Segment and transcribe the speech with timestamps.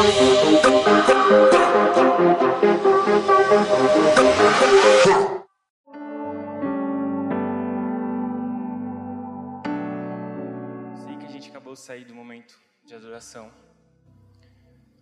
[0.00, 0.08] Sei
[11.18, 13.52] que a gente acabou de sair do momento de adoração,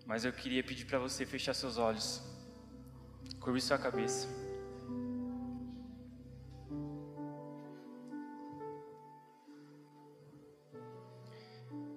[0.05, 2.21] mas eu queria pedir para você fechar seus olhos,
[3.39, 4.27] curve sua cabeça.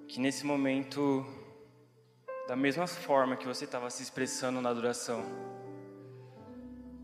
[0.08, 1.26] Que nesse momento,
[2.52, 5.24] da mesma forma que você estava se expressando na adoração,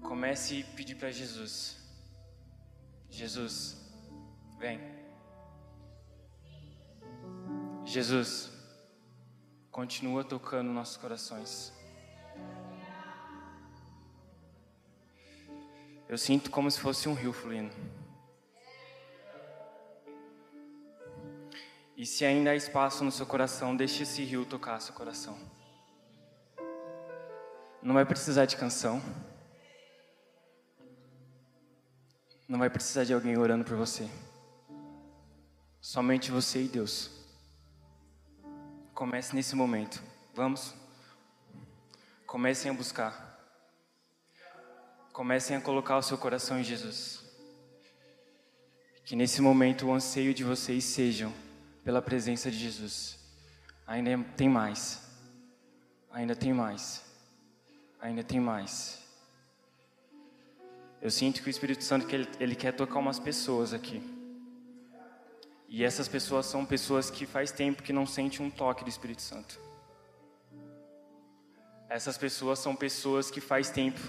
[0.02, 1.78] comece a pedir para Jesus:
[3.10, 3.78] Jesus,
[4.60, 4.78] vem.
[7.86, 8.52] Jesus,
[9.72, 11.72] continua tocando nossos corações.
[16.10, 17.74] Eu sinto como se fosse um rio fluindo.
[21.98, 25.36] E se ainda há espaço no seu coração, deixe esse rio tocar seu coração.
[27.82, 29.02] Não vai precisar de canção.
[32.48, 34.08] Não vai precisar de alguém orando por você.
[35.82, 37.10] Somente você e Deus.
[38.94, 40.04] Comece nesse momento.
[40.36, 40.76] Vamos?
[42.28, 43.42] Comecem a buscar.
[45.12, 47.26] Comecem a colocar o seu coração em Jesus.
[49.04, 51.47] Que nesse momento o anseio de vocês sejam
[51.88, 53.18] pela presença de Jesus.
[53.88, 55.10] Ainda tem mais.
[56.12, 57.02] Ainda tem mais.
[58.02, 59.02] Ainda tem mais.
[61.02, 64.04] Eu sinto que o Espírito Santo ele, ele quer tocar umas pessoas aqui.
[65.70, 69.22] E essas pessoas são pessoas que faz tempo que não sentem um toque do Espírito
[69.22, 69.58] Santo.
[71.88, 74.02] Essas pessoas são pessoas que faz tempo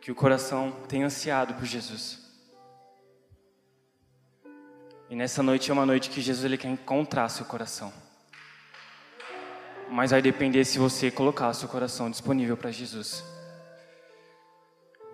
[0.00, 2.21] que o coração tem ansiado por Jesus.
[5.12, 7.92] E nessa noite é uma noite que Jesus ele quer encontrar seu coração.
[9.90, 13.22] Mas vai depender se você colocar seu coração disponível para Jesus.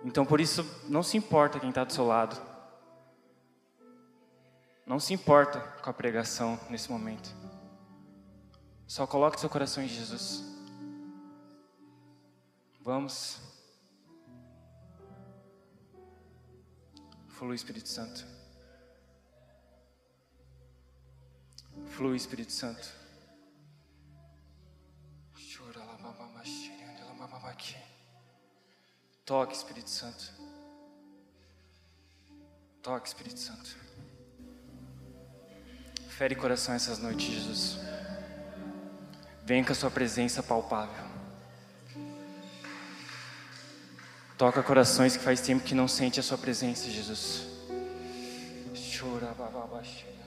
[0.05, 2.41] Então por isso, não se importa quem está do seu lado.
[4.85, 7.35] Não se importa com a pregação nesse momento.
[8.87, 10.45] Só coloque seu coração em Jesus.
[12.79, 13.41] Vamos.
[17.27, 18.38] Flui Espírito Santo.
[21.87, 22.99] Flui, Espírito Santo.
[29.29, 30.33] Toque, Espírito Santo.
[32.81, 33.77] Toque, Espírito Santo.
[36.07, 37.77] Fere coração essas noites, Jesus.
[39.45, 41.05] Vem com a sua presença palpável.
[44.35, 47.43] Toca corações que faz tempo que não sente a sua presença, Jesus.
[48.97, 50.18] Chora, bababaxi.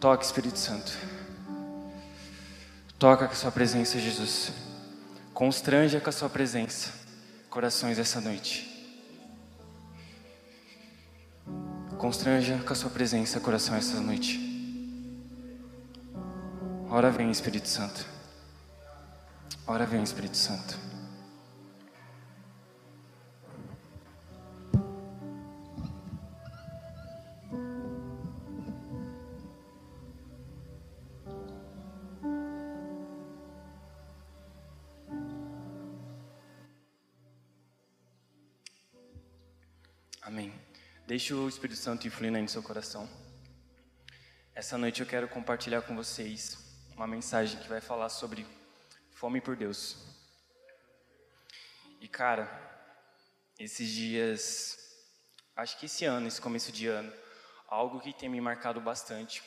[0.00, 0.92] Toque, Espírito Santo.
[2.98, 4.52] Toca com a sua presença, Jesus.
[5.32, 6.90] Constranja com a sua presença
[7.50, 8.70] corações essa noite.
[11.98, 14.40] Constranja com a sua presença coração essa noite.
[16.90, 18.04] Ora vem, Espírito Santo.
[19.66, 20.93] Ora vem, Espírito Santo.
[41.06, 43.06] Deixe o Espírito Santo influindo aí no seu coração.
[44.54, 46.56] Essa noite eu quero compartilhar com vocês
[46.96, 48.46] uma mensagem que vai falar sobre
[49.10, 49.98] fome por Deus.
[52.00, 52.48] E cara,
[53.58, 54.78] esses dias,
[55.54, 57.12] acho que esse ano, esse começo de ano,
[57.68, 59.42] algo que tem me marcado bastante.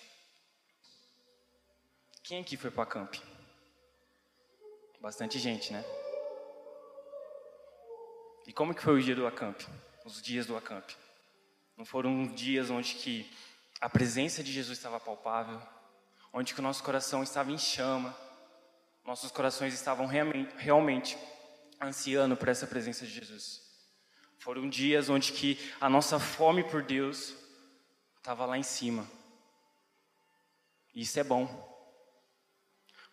[2.21, 3.15] Quem aqui foi para camp?
[5.01, 5.83] Bastante gente, né?
[8.45, 9.59] E como que foi o dia do acamp?
[10.07, 10.89] Os dias do acamp?
[11.75, 13.29] Não foram dias onde que
[13.81, 15.61] a presença de Jesus estava palpável,
[16.31, 18.15] onde que o nosso coração estava em chama,
[19.03, 21.17] nossos corações estavam realmente, realmente
[21.81, 23.61] ansiando por essa presença de Jesus.
[24.39, 27.35] Foram dias onde que a nossa fome por Deus
[28.15, 29.05] estava lá em cima.
[30.95, 31.45] Isso é bom.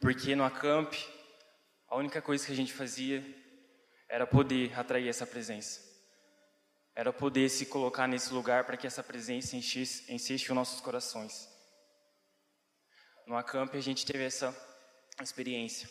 [0.00, 0.94] Porque no acamp,
[1.88, 3.26] a única coisa que a gente fazia
[4.08, 5.93] era poder atrair essa presença
[6.94, 11.48] era poder se colocar nesse lugar para que essa presença enchesse, enchesse os nossos corações.
[13.26, 14.54] No acamp a gente teve essa
[15.20, 15.88] experiência.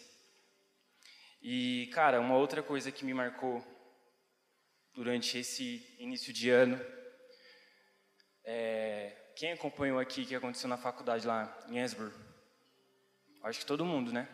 [1.42, 3.62] E, cara, uma outra coisa que me marcou
[4.94, 6.80] durante esse início de ano,
[8.46, 12.14] é, quem acompanhou aqui o que aconteceu na faculdade lá em Esbur?
[13.44, 14.30] Acho que todo mundo, né?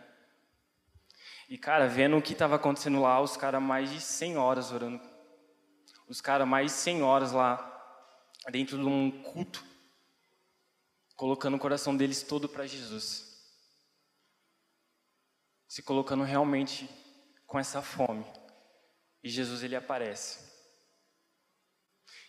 [1.49, 5.01] E, cara, vendo o que estava acontecendo lá, os caras mais de 100 horas orando.
[6.09, 7.65] Os caras mais de 100 horas lá,
[8.51, 9.63] dentro de um culto,
[11.15, 13.27] colocando o coração deles todo para Jesus.
[15.67, 16.89] Se colocando realmente
[17.45, 18.25] com essa fome.
[19.23, 20.49] E Jesus, ele aparece.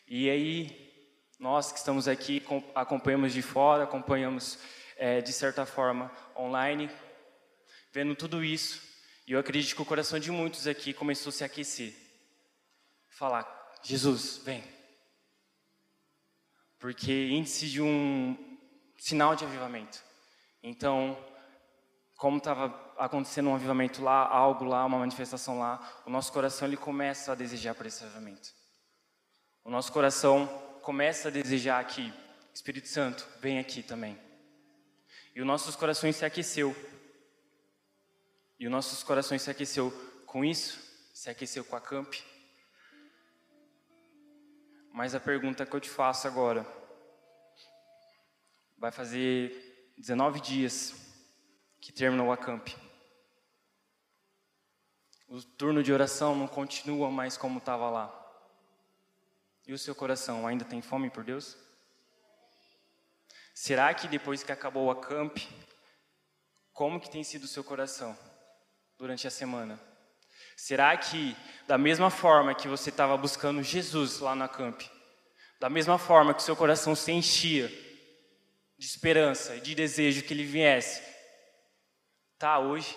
[0.06, 2.44] E aí, nós que estamos aqui,
[2.75, 4.59] acompanhamos de fora, acompanhamos
[4.97, 6.91] é, de certa forma online,
[7.93, 8.82] vendo tudo isso,
[9.27, 11.97] e eu acredito que o coração de muitos aqui começou a se aquecer.
[13.09, 14.62] Falar, Jesus, vem.
[16.79, 18.37] Porque índice de um
[18.99, 20.03] sinal de avivamento.
[20.62, 21.17] Então,
[22.17, 22.69] como estava
[22.99, 27.35] acontecendo um avivamento lá, algo lá, uma manifestação lá, o nosso coração ele começa a
[27.35, 28.50] desejar por esse avivamento.
[29.65, 30.47] O nosso coração
[30.82, 32.12] começa a desejar que
[32.53, 34.19] Espírito Santo vem aqui também.
[35.35, 36.75] E os nossos corações se aqueceu.
[38.59, 39.91] E os nossos corações se aqueceu
[40.27, 40.79] com isso,
[41.15, 42.15] se aqueceu com a camp.
[44.92, 46.66] Mas a pergunta que eu te faço agora,
[48.76, 50.94] vai fazer 19 dias
[51.81, 52.69] que terminou a camp.
[55.28, 58.16] O turno de oração não continua mais como estava lá.
[59.66, 61.56] E o seu coração ainda tem fome por Deus?
[63.54, 65.38] Será que depois que acabou a camp,
[66.72, 68.19] como que tem sido o seu coração
[68.98, 69.89] durante a semana?
[70.60, 71.34] Será que
[71.66, 74.82] da mesma forma que você estava buscando Jesus lá na camp,
[75.58, 77.66] da mesma forma que seu coração se enchia
[78.76, 81.02] de esperança e de desejo que ele viesse,
[82.38, 82.94] tá hoje?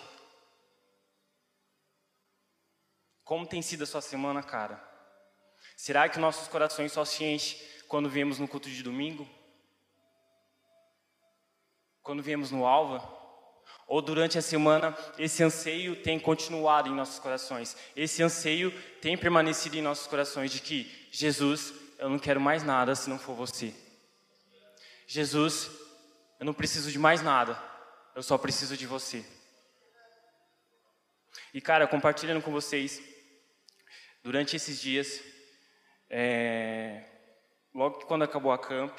[3.24, 4.78] Como tem sido a sua semana, cara?
[5.74, 7.58] Será que nossos corações só se enchem
[7.88, 9.26] quando viemos no culto de domingo?
[12.02, 13.23] Quando viemos no Alva?
[13.86, 17.76] Ou durante a semana, esse anseio tem continuado em nossos corações.
[17.94, 18.70] Esse anseio
[19.00, 23.18] tem permanecido em nossos corações de que, Jesus, eu não quero mais nada se não
[23.18, 23.74] for você.
[25.06, 25.70] Jesus,
[26.40, 27.60] eu não preciso de mais nada,
[28.14, 29.24] eu só preciso de você.
[31.52, 33.00] E cara, compartilhando com vocês,
[34.22, 35.20] durante esses dias,
[36.10, 37.04] é,
[37.74, 38.98] logo que quando acabou a camp,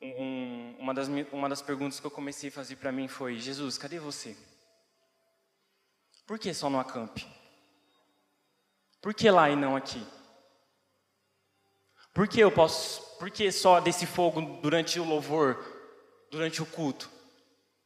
[0.00, 3.76] um, uma, das, uma das perguntas que eu comecei a fazer para mim foi: Jesus,
[3.78, 4.36] cadê você?
[6.26, 7.18] Por que só no acamp?
[9.00, 10.04] Por que lá e não aqui?
[12.12, 13.16] Por que eu posso?
[13.18, 15.56] Por que só desse fogo durante o louvor,
[16.30, 17.10] durante o culto?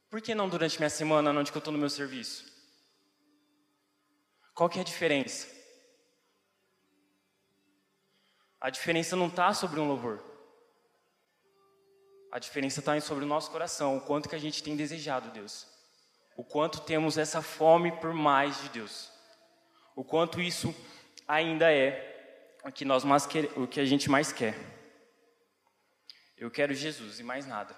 [0.09, 2.45] Por que não durante minha semana, onde eu estou no meu serviço?
[4.53, 5.47] Qual que é a diferença?
[8.61, 10.32] A diferença não está sobre um louvor.
[12.33, 15.67] A diferença está sobre o nosso coração, o quanto que a gente tem desejado Deus.
[16.35, 19.11] O quanto temos essa fome por mais de Deus.
[19.95, 20.73] O quanto isso
[21.27, 24.55] ainda é o que, nós mais quer, o que a gente mais quer.
[26.35, 27.77] Eu quero Jesus e mais nada.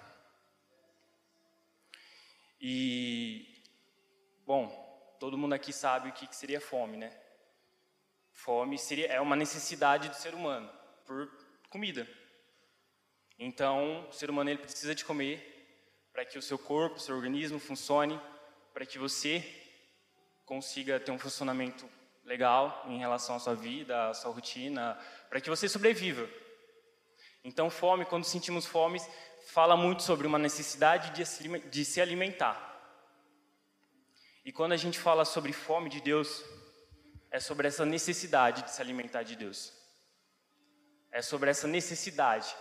[2.62, 3.62] E,
[4.46, 4.70] bom,
[5.20, 7.12] todo mundo aqui sabe o que seria fome, né?
[8.32, 10.72] Fome seria, é uma necessidade do ser humano
[11.06, 11.30] por
[11.70, 12.08] comida.
[13.38, 15.54] Então, o ser humano ele precisa de comer
[16.14, 18.20] para que o seu corpo, o seu organismo funcione,
[18.74, 19.44] para que você
[20.46, 21.90] consiga ter um funcionamento
[22.24, 24.98] legal em relação à sua vida, à sua rotina,
[25.30, 26.30] para que você sobreviva.
[27.44, 29.00] Então, fome, quando sentimos fome,
[29.48, 31.12] fala muito sobre uma necessidade
[31.70, 32.74] de se alimentar.
[34.44, 36.44] E quando a gente fala sobre fome de Deus,
[37.30, 39.74] é sobre essa necessidade de se alimentar de Deus.
[41.12, 42.56] É sobre essa necessidade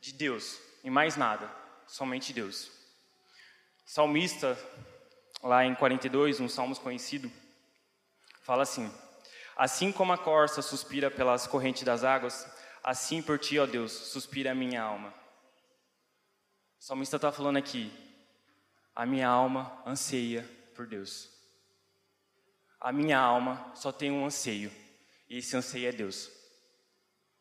[0.00, 1.50] de Deus e mais nada,
[1.86, 2.70] somente Deus.
[3.84, 4.58] Salmista,
[5.42, 7.30] lá em 42, um salmos conhecido,
[8.42, 8.92] fala assim:
[9.56, 12.46] Assim como a corça suspira pelas correntes das águas,
[12.82, 15.12] assim por ti, ó Deus, suspira a minha alma.
[16.78, 17.92] O salmista está falando aqui:
[18.94, 21.28] a minha alma anseia por Deus.
[22.80, 24.70] A minha alma só tem um anseio,
[25.28, 26.30] e esse anseio é Deus.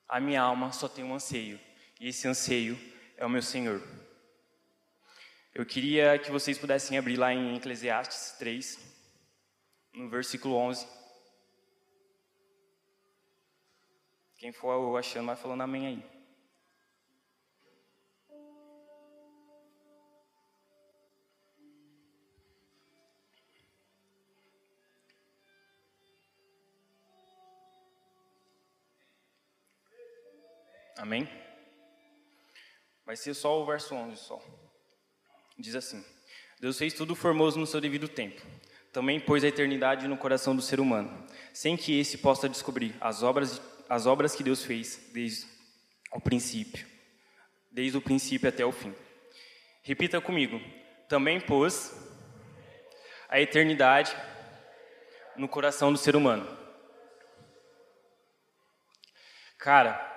[0.10, 1.60] A minha alma só tem um anseio,
[2.00, 2.78] e esse anseio
[3.16, 3.82] é o meu Senhor.
[5.54, 8.78] Eu queria que vocês pudessem abrir lá em Eclesiastes 3,
[9.94, 10.88] no versículo 11.
[14.38, 16.18] Quem for achando, vai falando amém aí.
[30.98, 31.47] Amém?
[33.08, 34.38] Vai ser só o verso 11 só.
[35.58, 36.04] Diz assim:
[36.60, 38.46] Deus fez tudo formoso no seu devido tempo.
[38.92, 43.24] Também pôs a eternidade no coração do ser humano, sem que esse possa descobrir as
[43.24, 45.48] obras, as obras que Deus fez desde
[46.12, 46.86] o princípio,
[47.72, 48.94] desde o princípio até o fim.
[49.84, 50.60] Repita comigo.
[51.08, 51.94] Também pôs
[53.30, 54.14] a eternidade
[55.38, 56.46] no coração do ser humano.
[59.58, 60.17] Cara,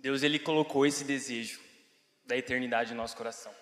[0.00, 1.60] Deus ele colocou esse desejo
[2.24, 3.54] da eternidade no nosso coração.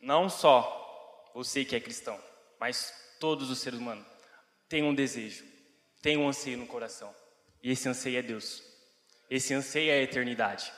[0.00, 2.18] Não só você que é cristão,
[2.58, 4.06] mas todos os seres humanos
[4.68, 5.44] têm um desejo,
[6.00, 7.14] têm um anseio no coração.
[7.62, 8.62] E esse anseio é Deus.
[9.28, 10.72] Esse anseio é a eternidade.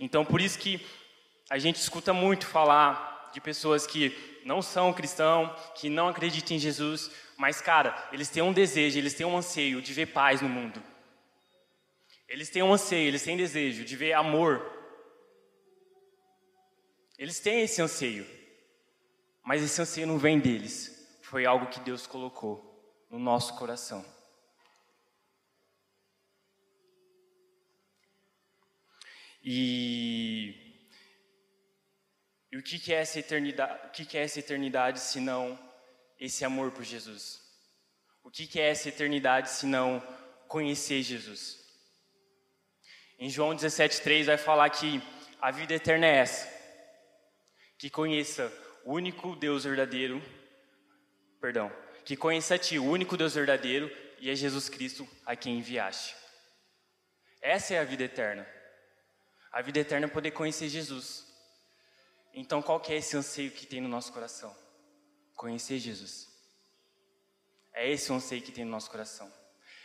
[0.00, 0.84] Então, por isso que
[1.50, 6.60] a gente escuta muito falar de pessoas que não são cristãos, que não acreditam em
[6.60, 10.48] Jesus, mas, cara, eles têm um desejo, eles têm um anseio de ver paz no
[10.48, 10.82] mundo.
[12.28, 14.70] Eles têm um anseio, eles têm desejo de ver amor.
[17.18, 18.26] Eles têm esse anseio.
[19.42, 21.18] Mas esse anseio não vem deles.
[21.22, 22.74] Foi algo que Deus colocou
[23.10, 24.04] no nosso coração.
[29.42, 30.54] E,
[32.50, 33.88] e o que, é essa eternidade?
[33.88, 35.58] O que, é essa eternidade se não
[36.18, 37.42] esse amor por Jesus?
[38.22, 40.00] O que é essa eternidade se não
[40.48, 41.63] conhecer Jesus?
[43.18, 45.02] Em João 17,3 vai falar que
[45.40, 46.48] a vida eterna é essa:
[47.78, 48.52] que conheça
[48.84, 50.22] o único Deus verdadeiro,
[51.40, 51.72] perdão,
[52.04, 56.14] que conheça a Ti, o único Deus verdadeiro, e é Jesus Cristo a quem enviaste.
[57.40, 58.46] Essa é a vida eterna.
[59.52, 61.24] A vida eterna é poder conhecer Jesus.
[62.32, 64.54] Então, qual que é esse anseio que tem no nosso coração?
[65.36, 66.28] Conhecer Jesus.
[67.72, 69.32] É esse anseio que tem no nosso coração.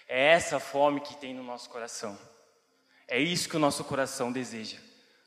[0.08, 2.18] É essa fome que tem no nosso coração.
[3.10, 4.78] É isso que o nosso coração deseja: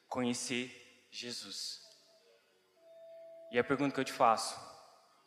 [0.08, 1.82] conhecer Jesus.
[3.50, 4.58] E a pergunta que eu te faço: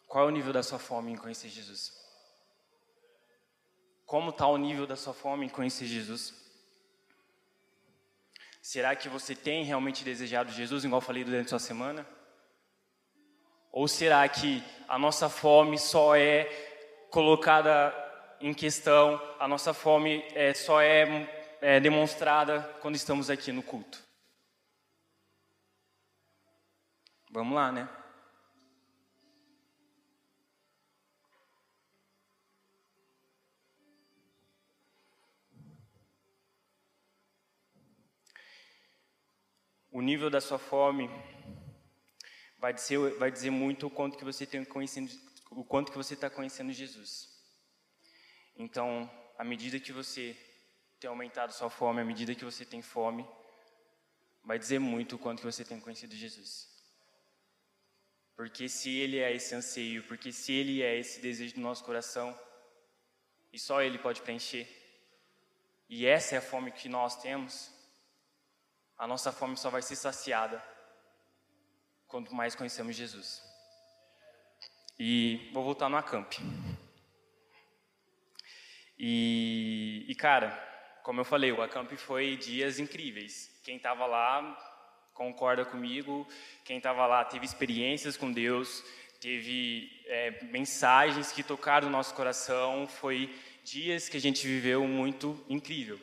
[0.08, 1.94] qual é o nível da sua fome em conhecer Jesus?
[4.06, 6.34] Como está o nível da sua fome em conhecer Jesus?
[8.62, 12.08] Será que você tem realmente desejado Jesus, igual falei durante a sua semana?
[13.72, 16.46] Ou será que a nossa fome só é
[17.12, 17.94] colocada
[18.40, 21.35] em questão, a nossa fome é, só é,
[21.68, 24.00] é demonstrada quando estamos aqui no culto?
[27.32, 27.90] Vamos lá, né?
[39.92, 41.10] o nível da sua fome
[42.60, 45.10] vai dizer, vai dizer muito o quanto que você tem conhecendo,
[45.50, 47.30] o quanto que você está conhecendo Jesus.
[48.56, 50.38] Então, à medida que você
[51.00, 53.28] tem aumentado sua fome, à medida que você tem fome,
[54.44, 56.70] vai dizer muito o quanto que você tem conhecido Jesus.
[58.36, 62.38] Porque se Ele é esse anseio, porque se Ele é esse desejo do nosso coração,
[63.52, 64.68] e só Ele pode preencher,
[65.90, 67.72] e essa é a fome que nós temos,
[68.98, 70.64] a nossa fome só vai ser saciada
[72.08, 73.44] quanto mais conhecemos Jesus.
[74.98, 76.34] E vou voltar no acamp.
[78.98, 80.75] E, e cara,
[81.06, 83.52] como eu falei, o acamp foi dias incríveis.
[83.64, 84.58] Quem estava lá
[85.14, 86.28] concorda comigo.
[86.64, 88.84] Quem estava lá teve experiências com Deus,
[89.22, 92.88] teve é, mensagens que tocaram o nosso coração.
[92.88, 93.32] Foi
[93.64, 96.00] dias que a gente viveu muito incrível.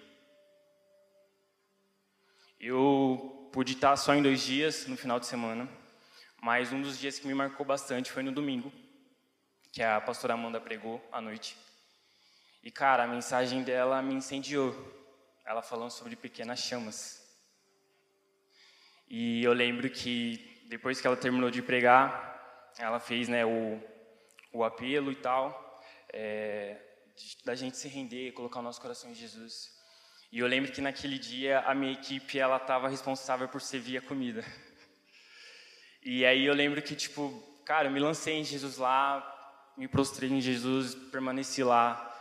[2.61, 5.69] Eu pude estar só em dois dias no final de semana,
[6.41, 8.73] mas um dos dias que me marcou bastante foi no domingo,
[9.73, 11.57] que a pastora Amanda pregou à noite.
[12.63, 14.73] E cara, a mensagem dela me incendiou.
[15.45, 17.21] Ela falando sobre pequenas chamas.
[19.09, 23.83] E eu lembro que depois que ela terminou de pregar, ela fez né, o,
[24.53, 26.79] o apelo e tal, é,
[27.45, 29.71] da gente se render, colocar o nosso coração em Jesus.
[30.31, 34.03] E eu lembro que naquele dia a minha equipe ela estava responsável por servir a
[34.03, 34.45] comida.
[36.05, 37.31] E aí eu lembro que tipo,
[37.65, 39.23] cara, eu me lancei em Jesus lá,
[39.77, 42.12] me prostrei em Jesus, permaneci lá,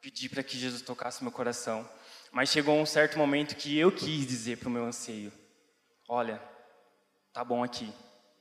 [0.00, 1.88] pedi para que Jesus tocasse meu coração.
[2.30, 5.32] Mas chegou um certo momento que eu quis dizer para o meu anseio:
[6.08, 6.42] Olha,
[7.32, 7.92] tá bom aqui,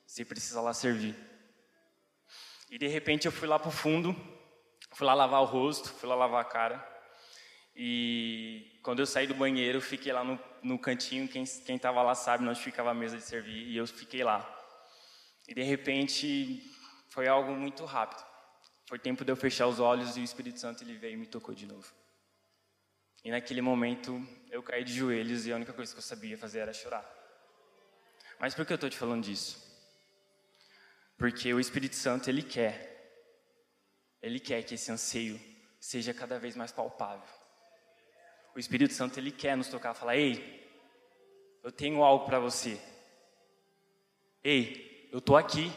[0.06, 1.16] você precisa lá servir.
[2.70, 4.16] E de repente eu fui lá para o fundo,
[4.94, 6.98] fui lá lavar o rosto, fui lá lavar a cara.
[7.76, 11.28] E quando eu saí do banheiro, fiquei lá no, no cantinho.
[11.28, 13.68] Quem estava lá sabe onde ficava a mesa de servir.
[13.68, 14.46] E eu fiquei lá.
[15.48, 16.62] E de repente,
[17.10, 18.26] foi algo muito rápido.
[18.88, 21.28] Foi tempo de eu fechar os olhos e o Espírito Santo ele veio e me
[21.28, 21.94] tocou de novo.
[23.24, 26.60] E naquele momento, eu caí de joelhos e a única coisa que eu sabia fazer
[26.60, 27.06] era chorar.
[28.40, 29.62] Mas por que eu estou te falando disso?
[31.18, 32.96] Porque o Espírito Santo, ele quer,
[34.22, 35.38] ele quer que esse anseio
[35.82, 37.28] seja cada vez mais palpável.
[38.56, 40.66] O Espírito Santo, ele quer nos tocar, falar: ei,
[41.62, 42.80] eu tenho algo para você.
[44.42, 45.74] Ei, eu estou aqui.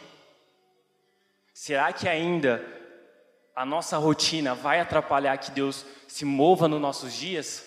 [1.53, 2.80] Será que ainda
[3.55, 7.65] a nossa rotina vai atrapalhar que Deus se mova nos nossos dias?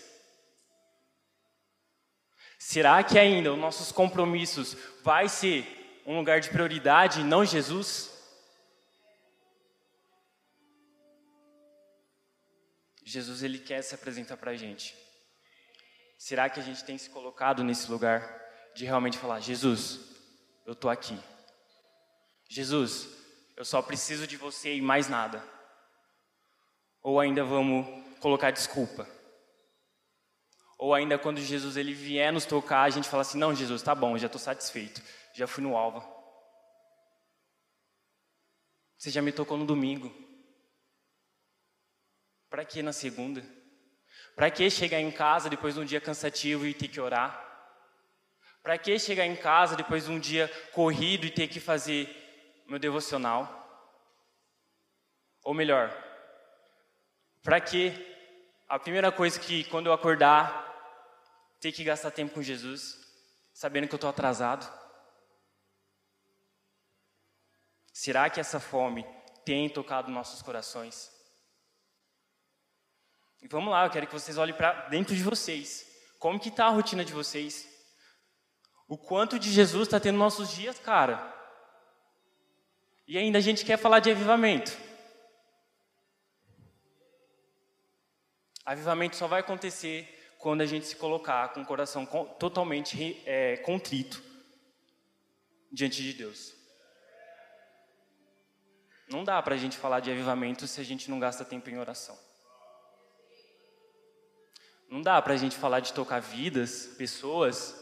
[2.58, 8.10] Será que ainda os nossos compromissos vai ser um lugar de prioridade e não Jesus?
[13.04, 14.96] Jesus ele quer se apresentar para a gente.
[16.16, 18.42] Será que a gente tem se colocado nesse lugar
[18.74, 20.00] de realmente falar: Jesus,
[20.64, 21.18] eu estou aqui.
[22.48, 23.08] Jesus,
[23.56, 25.53] eu só preciso de você e mais nada.
[27.04, 27.86] Ou ainda vamos
[28.18, 29.06] colocar desculpa?
[30.78, 33.94] Ou ainda quando Jesus ele vier nos tocar, a gente fala assim: "Não, Jesus, tá
[33.94, 35.02] bom, já estou satisfeito.
[35.34, 36.02] Já fui no alvo.
[38.96, 40.10] Você já me tocou no domingo.
[42.48, 43.44] Para que na segunda?
[44.34, 47.42] Para que chegar em casa depois de um dia cansativo e ter que orar?
[48.62, 52.08] Para que chegar em casa depois de um dia corrido e ter que fazer
[52.66, 53.60] meu devocional?
[55.42, 56.03] Ou melhor,
[57.44, 57.92] para que
[58.66, 60.64] a primeira coisa que quando eu acordar,
[61.60, 62.98] ter que gastar tempo com Jesus,
[63.52, 64.66] sabendo que eu estou atrasado?
[67.92, 69.06] Será que essa fome
[69.44, 71.12] tem tocado nossos corações?
[73.42, 75.86] E vamos lá, eu quero que vocês olhem para dentro de vocês.
[76.18, 77.68] Como que está a rotina de vocês?
[78.88, 81.32] O quanto de Jesus está tendo nossos dias, cara?
[83.06, 84.83] E ainda a gente quer falar de avivamento.
[88.74, 92.04] Avivamento só vai acontecer quando a gente se colocar com o coração
[92.40, 94.20] totalmente é, contrito
[95.70, 96.52] diante de Deus.
[99.08, 101.78] Não dá para a gente falar de avivamento se a gente não gasta tempo em
[101.78, 102.18] oração.
[104.90, 107.80] Não dá para a gente falar de tocar vidas, pessoas,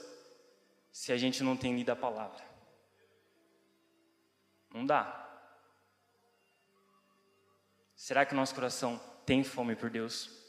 [0.92, 2.44] se a gente não tem lido a palavra.
[4.74, 5.18] Não dá.
[7.96, 10.41] Será que nosso coração tem fome por Deus?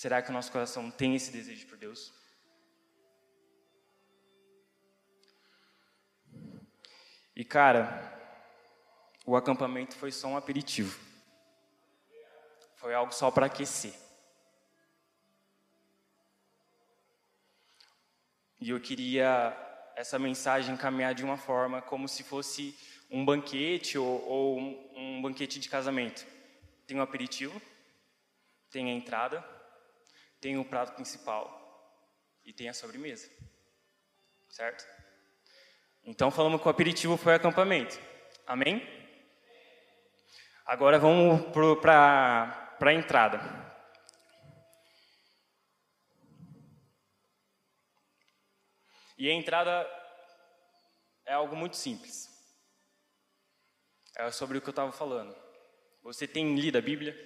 [0.00, 2.12] Será que o nosso coração tem esse desejo por Deus?
[7.34, 7.82] E cara,
[9.26, 10.96] o acampamento foi só um aperitivo.
[12.76, 13.92] Foi algo só para aquecer.
[18.60, 19.52] E eu queria
[19.96, 22.72] essa mensagem caminhar de uma forma como se fosse
[23.10, 26.24] um banquete ou, ou um, um banquete de casamento.
[26.86, 27.60] Tem um aperitivo,
[28.70, 29.57] tem a entrada,
[30.40, 31.56] tem o prato principal
[32.44, 33.28] e tem a sobremesa.
[34.48, 34.84] Certo?
[36.04, 37.98] Então falamos que o aperitivo foi acampamento.
[38.46, 38.82] Amém?
[40.64, 41.42] Agora vamos
[41.80, 43.68] para a entrada.
[49.18, 49.86] E a entrada
[51.26, 52.28] é algo muito simples.
[54.16, 55.36] É sobre o que eu estava falando.
[56.02, 57.16] Você tem lido a Bíblia?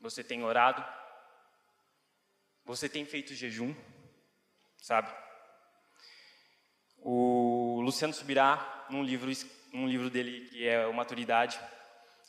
[0.00, 0.84] Você tem orado?
[2.64, 3.74] Você tem feito jejum,
[4.78, 5.14] sabe?
[6.98, 9.30] O Luciano Subirá, num livro,
[9.70, 11.60] num livro dele que é o Maturidade,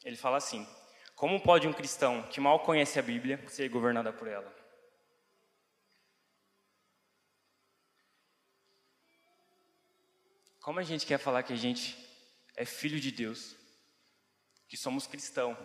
[0.03, 0.67] ele fala assim:
[1.15, 4.53] Como pode um cristão que mal conhece a Bíblia ser governado por ela?
[10.61, 11.95] Como a gente quer falar que a gente
[12.57, 13.55] é filho de Deus,
[14.67, 15.55] que somos cristão,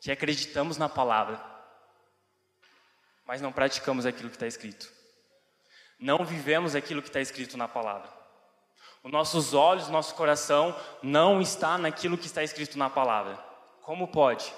[0.00, 1.57] que acreditamos na palavra,
[3.28, 4.90] mas não praticamos aquilo que está escrito.
[6.00, 8.10] Não vivemos aquilo que está escrito na palavra.
[9.04, 13.36] Os nossos olhos, nosso coração não está naquilo que está escrito na palavra.
[13.82, 14.50] Como pode?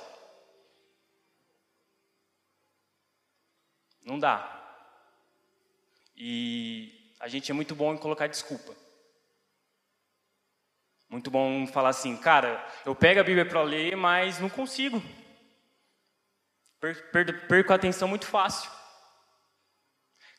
[4.04, 4.56] Não dá.
[6.16, 8.72] E a gente é muito bom em colocar desculpa.
[11.08, 15.02] Muito bom falar assim, cara, eu pego a Bíblia para ler, mas não consigo.
[16.80, 18.70] Perco a atenção muito fácil.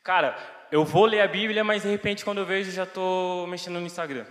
[0.02, 0.36] Cara,
[0.72, 3.86] eu vou ler a Bíblia, mas de repente quando eu vejo já estou mexendo no
[3.86, 4.26] Instagram.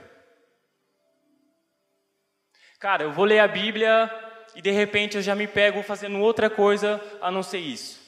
[2.80, 4.12] Cara, eu vou ler a Bíblia
[4.54, 8.02] e de repente eu já me pego fazendo outra coisa a não ser isso.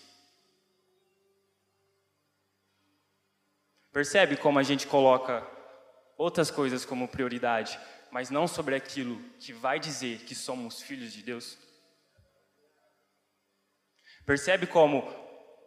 [3.94, 5.48] Percebe como a gente coloca
[6.18, 7.80] outras coisas como prioridade,
[8.12, 11.58] mas não sobre aquilo que vai dizer que somos filhos de Deus?
[14.26, 15.02] Percebe como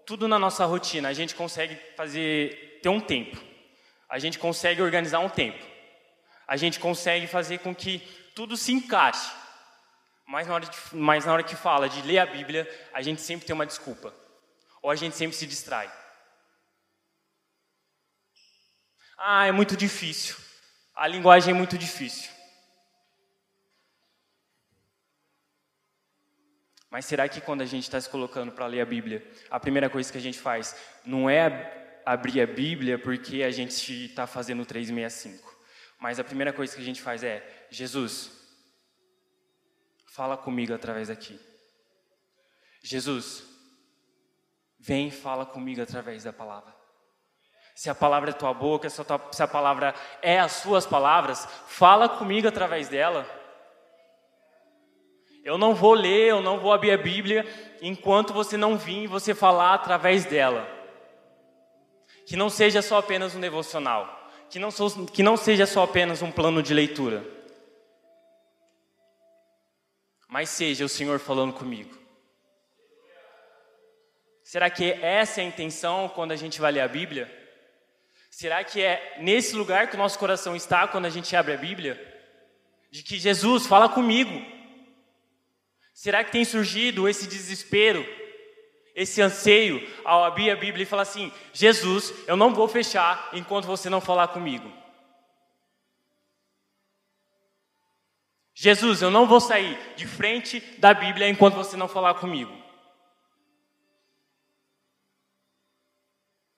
[0.07, 3.37] tudo na nossa rotina a gente consegue fazer ter um tempo.
[4.09, 5.65] A gente consegue organizar um tempo.
[6.47, 7.99] A gente consegue fazer com que
[8.35, 9.33] tudo se encaixe.
[10.27, 13.21] Mas na hora, de, mas na hora que fala de ler a Bíblia, a gente
[13.21, 14.15] sempre tem uma desculpa.
[14.81, 15.91] Ou a gente sempre se distrai.
[19.19, 20.37] Ah, é muito difícil.
[20.95, 22.36] A linguagem é muito difícil.
[26.91, 29.91] Mas será que quando a gente está se colocando para ler a Bíblia, a primeira
[29.91, 34.65] coisa que a gente faz não é abrir a Bíblia porque a gente está fazendo
[34.65, 35.57] 365?
[35.99, 38.31] Mas a primeira coisa que a gente faz é: Jesus,
[40.07, 41.39] fala comigo através daqui.
[42.83, 43.45] Jesus,
[44.79, 46.75] vem e fala comigo através da palavra.
[47.75, 52.49] Se a palavra é tua boca, se a palavra é as suas palavras, fala comigo
[52.49, 53.29] através dela.
[55.47, 57.47] Eu não vou ler, eu não vou abrir a Bíblia
[57.81, 60.69] enquanto você não vir e você falar através dela.
[62.27, 64.71] Que não seja só apenas um devocional, que não,
[65.07, 67.25] que não seja só apenas um plano de leitura,
[70.27, 71.97] mas seja o Senhor falando comigo.
[74.43, 77.33] Será que essa é a intenção quando a gente vai ler a Bíblia?
[78.33, 81.57] Será que é nesse lugar que o nosso coração está quando a gente abre a
[81.57, 81.95] Bíblia?
[82.91, 84.56] De que Jesus fala comigo.
[85.97, 88.05] Será que tem surgido esse desespero,
[88.95, 93.65] esse anseio ao abrir a Bíblia e falar assim: Jesus, eu não vou fechar enquanto
[93.65, 94.71] você não falar comigo?
[98.55, 102.53] Jesus, eu não vou sair de frente da Bíblia enquanto você não falar comigo.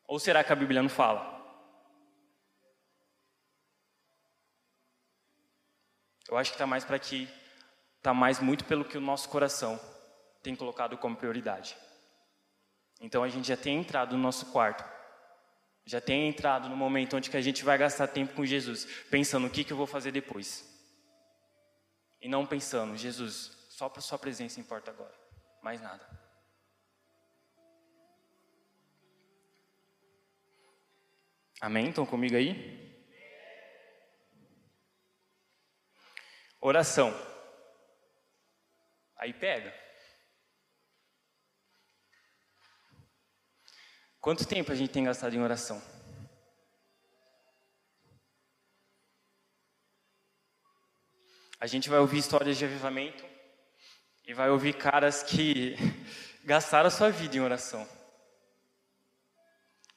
[0.05, 1.39] Ou será que a Bíblia não fala?
[6.29, 7.38] Eu acho que está mais para que
[8.09, 9.79] está mais muito pelo que o nosso coração
[10.43, 11.77] tem colocado como prioridade.
[13.03, 14.83] Então a gente já tem entrado no nosso quarto,
[15.85, 19.47] já tem entrado no momento onde que a gente vai gastar tempo com Jesus, pensando
[19.47, 20.65] o que, que eu vou fazer depois.
[22.19, 25.15] E não pensando, Jesus, só para sua presença importa agora,
[25.63, 26.09] mais nada.
[31.61, 31.91] Amém?
[31.91, 33.05] Estão comigo aí?
[36.59, 37.28] Oração.
[39.19, 39.75] Aí pega.
[44.21, 45.83] Quanto tempo a gente tem gastado em oração?
[51.61, 53.25] A gente vai ouvir histórias de avivamento
[54.25, 55.75] e vai ouvir caras que
[56.45, 57.89] gastaram a sua vida em oração.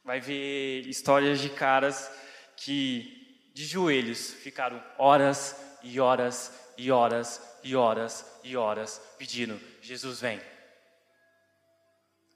[0.04, 2.12] Vai ver histórias de caras
[2.58, 10.22] que de joelhos ficaram horas e horas e horas e horas e horas pedindo: Jesus
[10.22, 10.42] vem.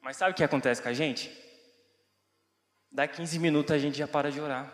[0.02, 1.32] Mas sabe o que acontece com a gente?
[2.92, 4.72] Dá 15 minutos a gente já para de orar.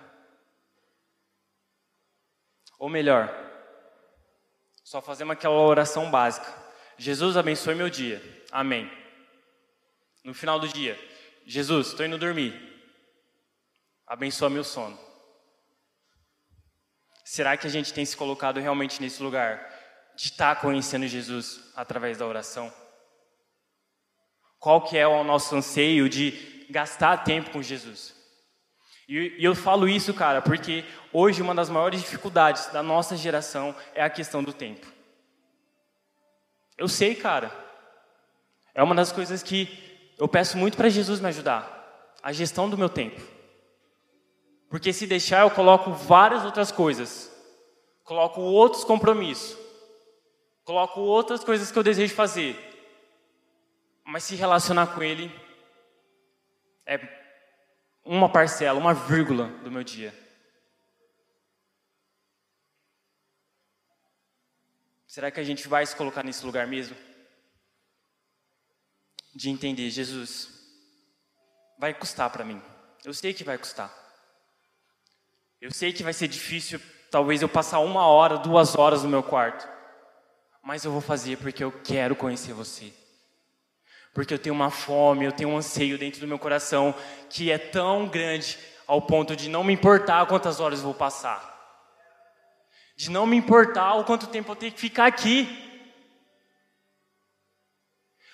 [2.78, 3.30] Ou melhor,
[4.84, 6.54] só fazemos aquela oração básica.
[6.98, 8.22] Jesus abençoe meu dia.
[8.52, 8.92] Amém.
[10.24, 11.00] No final do dia,
[11.46, 12.54] Jesus, estou indo dormir.
[14.06, 15.00] Abençoa meu sono.
[17.32, 19.72] Será que a gente tem se colocado realmente nesse lugar?
[20.16, 22.72] de estar conhecendo Jesus através da oração?
[24.60, 28.14] Qual que é o nosso anseio de gastar tempo com Jesus?
[29.08, 34.04] E, eu falo isso, cara, porque hoje uma das maiores dificuldades da nossa geração é
[34.04, 34.86] a questão do tempo.
[36.78, 37.50] Eu sei, cara.
[38.74, 42.78] É uma das coisas que eu peço muito para Jesus me ajudar, a gestão do
[42.78, 43.41] meu tempo.
[44.72, 47.30] Porque se deixar, eu coloco várias outras coisas.
[48.04, 49.62] Coloco outros compromissos
[50.64, 52.56] Coloco outras coisas que eu desejo fazer.
[54.06, 55.30] Mas se relacionar com Ele
[56.86, 56.98] é
[58.06, 60.14] uma parcela, uma vírgula do meu dia.
[65.06, 66.96] Será que a gente vai se colocar nesse lugar mesmo?
[69.36, 70.50] De entender, Jesus,
[71.78, 72.62] vai custar para mim.
[73.04, 73.94] Eu sei que vai custar.
[75.62, 79.24] Eu sei que vai ser difícil, talvez eu passar uma hora, duas horas no meu
[79.24, 79.70] quarto
[80.64, 82.94] mas eu vou fazer porque eu quero conhecer você.
[84.14, 86.94] Porque eu tenho uma fome, eu tenho um anseio dentro do meu coração
[87.30, 91.50] que é tão grande ao ponto de não me importar quantas horas eu vou passar.
[92.96, 95.71] De não me importar o quanto tempo eu tenho que ficar aqui.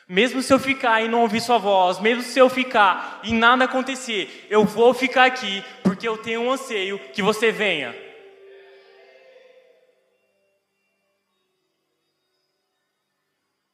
[0.08, 3.66] Mesmo se eu ficar e não ouvir sua voz, mesmo se eu ficar e nada
[3.66, 7.94] acontecer, eu vou ficar aqui porque eu tenho um anseio que você venha.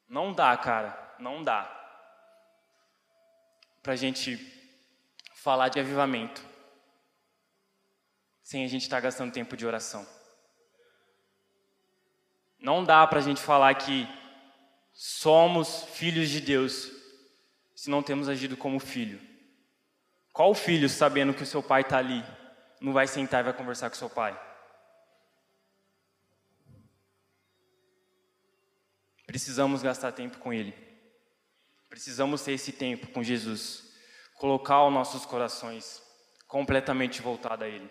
[0.10, 1.70] Não dá, cara, não dá.
[3.84, 4.38] Para a gente
[5.36, 6.42] falar de avivamento.
[8.44, 10.08] sem a gente estar tá gastando tempo de oração.
[12.60, 14.08] Não dá para a gente falar que
[14.94, 16.92] somos filhos de Deus
[17.76, 19.20] se não temos agido como filho.
[20.32, 22.24] Qual filho, sabendo que o seu pai está ali,
[22.80, 24.40] não vai sentar e vai conversar com seu pai?
[29.26, 30.74] Precisamos gastar tempo com Ele.
[31.90, 33.92] Precisamos ter esse tempo com Jesus.
[34.36, 36.02] Colocar os nossos corações
[36.48, 37.90] completamente voltados a Ele.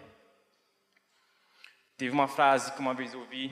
[1.96, 3.50] Teve uma frase que uma vez eu ouvi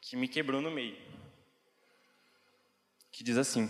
[0.00, 0.96] que me quebrou no meio.
[3.20, 3.68] Que diz assim: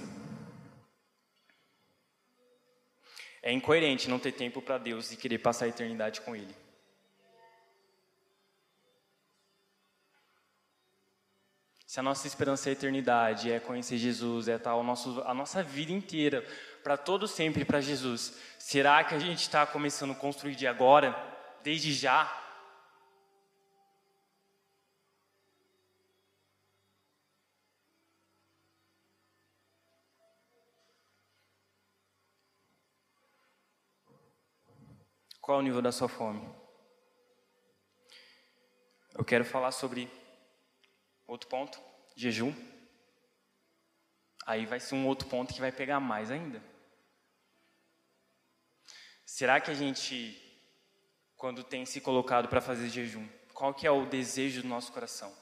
[3.43, 6.55] É incoerente não ter tempo para Deus e querer passar a eternidade com Ele.
[11.85, 15.65] Se a nossa esperança é a eternidade, é conhecer Jesus, é estar nosso, a nossa
[15.65, 16.47] vida inteira,
[16.85, 21.13] para todo sempre para Jesus, será que a gente está começando a construir de agora,
[21.65, 22.33] desde já?
[35.51, 36.49] Qual é o nível da sua fome?
[39.19, 40.09] Eu quero falar sobre
[41.27, 41.77] outro ponto,
[42.15, 42.55] jejum.
[44.47, 46.63] Aí vai ser um outro ponto que vai pegar mais ainda.
[49.27, 50.41] Será que a gente,
[51.37, 55.37] quando tem se colocado para fazer jejum, qual que é o desejo do nosso coração?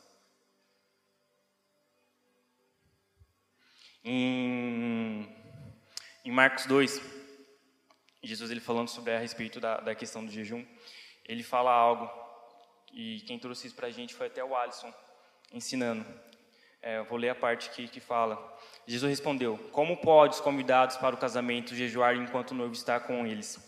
[4.03, 5.29] Em,
[6.25, 7.17] em Marcos 2,
[8.29, 10.64] Jesus ele falando sobre a respeito da, da questão do jejum,
[11.25, 12.11] ele fala algo
[12.93, 14.93] e quem trouxe isso para a gente foi até o Alisson
[15.53, 16.05] ensinando.
[16.83, 18.38] É, eu vou ler a parte que, que fala.
[18.87, 23.27] Jesus respondeu: Como pode os convidados para o casamento jejuar enquanto o noivo está com
[23.27, 23.59] eles?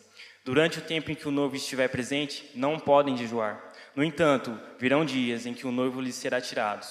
[0.44, 3.72] Durante o tempo em que o noivo estiver presente, não podem jejuar.
[3.94, 6.86] No entanto, virão dias em que o noivo lhes será tirado,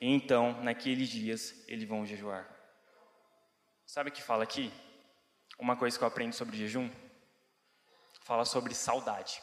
[0.00, 2.48] e então, naqueles dias, eles vão jejuar.
[3.86, 4.72] Sabe o que fala aqui?
[5.58, 6.88] Uma coisa que eu aprendo sobre jejum?
[8.24, 9.40] Fala sobre saudade.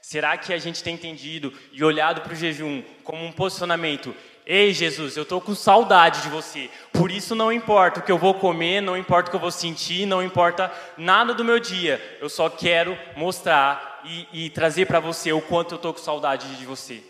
[0.00, 4.14] Será que a gente tem entendido e olhado para o jejum como um posicionamento?
[4.44, 6.68] Ei, Jesus, eu estou com saudade de você.
[6.92, 9.52] Por isso não importa o que eu vou comer, não importa o que eu vou
[9.52, 12.18] sentir, não importa nada do meu dia.
[12.20, 16.56] Eu só quero mostrar e, e trazer para você o quanto eu estou com saudade
[16.56, 17.02] de você.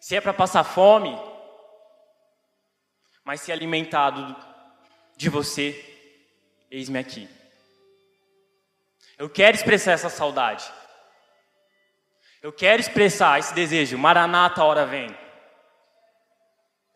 [0.00, 1.18] Se é para passar fome,
[3.22, 4.34] mas ser alimentado
[5.16, 5.93] de você,
[6.74, 7.28] eis-me aqui.
[9.16, 10.64] Eu quero expressar essa saudade.
[12.42, 13.96] Eu quero expressar esse desejo.
[13.96, 15.16] Maranata, hora vem.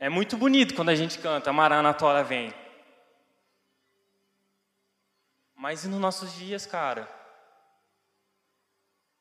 [0.00, 2.52] É muito bonito quando a gente canta Maranata, hora vem.
[5.54, 7.08] Mas e nos nossos dias, cara?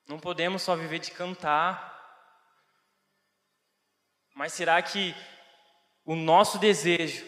[0.08, 1.96] Não podemos só viver de cantar.
[4.34, 5.16] Mas será que
[6.04, 7.26] o nosso desejo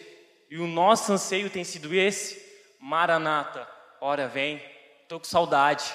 [0.48, 2.49] e o nosso anseio tem sido esse?
[2.80, 3.68] Maranata,
[4.00, 4.56] hora vem,
[5.02, 5.94] estou com saudade.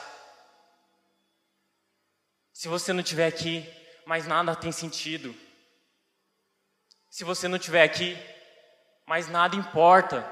[2.53, 3.67] Se você não estiver aqui,
[4.05, 5.35] mais nada tem sentido.
[7.09, 8.15] Se você não estiver aqui,
[9.07, 10.23] mais nada importa.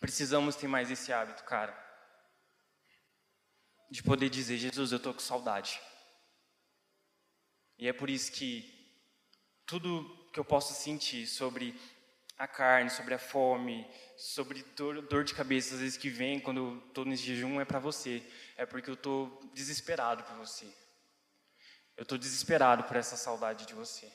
[0.00, 1.78] Precisamos ter mais esse hábito, cara.
[3.88, 5.80] De poder dizer, Jesus, eu estou com saudade.
[7.80, 8.78] E é por isso que
[9.64, 11.74] tudo que eu posso sentir sobre
[12.36, 16.58] a carne, sobre a fome, sobre dor, dor de cabeça, às vezes que vem quando
[16.58, 18.22] eu estou nesse jejum, é para você.
[18.58, 20.66] É porque eu estou desesperado por você.
[21.96, 24.10] Eu estou desesperado por essa saudade de você.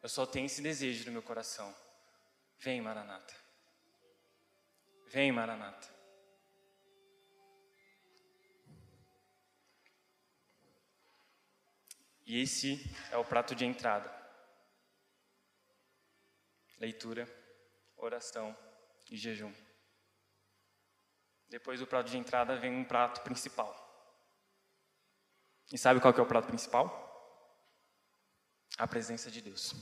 [0.00, 1.74] Eu só tenho esse desejo no meu coração.
[2.60, 3.34] Vem, Maranata.
[5.08, 5.99] Vem, Maranata.
[12.30, 14.08] E esse é o prato de entrada.
[16.78, 17.26] Leitura,
[17.96, 18.56] oração
[19.10, 19.52] e jejum.
[21.48, 23.74] Depois do prato de entrada vem um prato principal.
[25.72, 26.86] E sabe qual que é o prato principal?
[28.78, 29.74] A presença de Deus.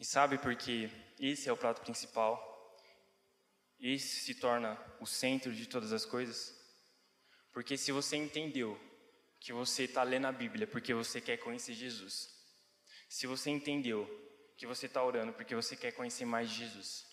[0.00, 2.44] E sabe por que esse é o prato principal?
[3.78, 6.55] Esse se torna o centro de todas as coisas?
[7.56, 8.78] Porque se você entendeu
[9.40, 12.28] que você está lendo a Bíblia porque você quer conhecer Jesus,
[13.08, 14.06] se você entendeu
[14.58, 17.06] que você está orando porque você quer conhecer mais Jesus,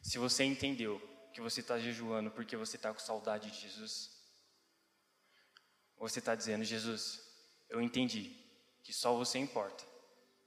[0.00, 0.98] se você entendeu
[1.34, 4.10] que você está jejuando porque você está com saudade de Jesus,
[5.98, 7.20] você está dizendo: Jesus,
[7.68, 8.34] eu entendi
[8.82, 9.84] que só você importa,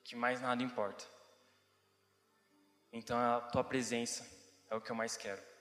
[0.04, 1.06] que mais nada importa.
[2.92, 4.28] Então a tua presença
[4.72, 5.53] é o que eu mais quero.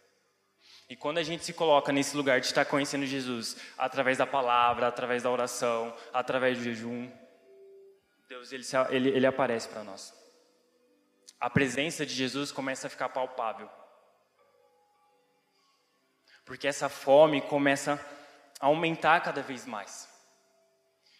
[0.92, 4.86] E quando a gente se coloca nesse lugar de estar conhecendo Jesus, através da palavra,
[4.86, 7.10] através da oração, através do jejum,
[8.28, 10.12] Deus ele, ele, ele aparece para nós.
[11.40, 13.70] A presença de Jesus começa a ficar palpável.
[16.44, 17.98] Porque essa fome começa
[18.60, 20.06] a aumentar cada vez mais.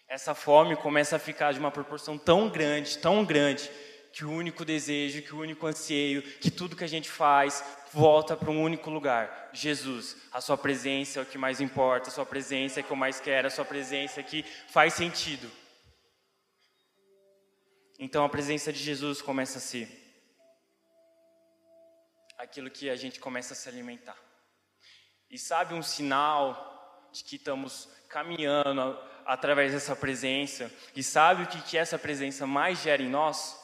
[0.07, 3.71] Essa fome começa a ficar de uma proporção tão grande, tão grande,
[4.13, 8.37] que o único desejo, que o único anseio, que tudo que a gente faz volta
[8.37, 10.17] para um único lugar: Jesus.
[10.31, 12.97] A Sua presença é o que mais importa, a Sua presença é o que eu
[12.97, 15.51] mais quero, a Sua presença é que faz sentido.
[17.99, 19.89] Então a presença de Jesus começa a ser
[22.37, 24.17] aquilo que a gente começa a se alimentar.
[25.31, 30.71] E sabe um sinal de que estamos caminhando através dessa presença?
[30.95, 33.62] E sabe o que, que essa presença mais gera em nós?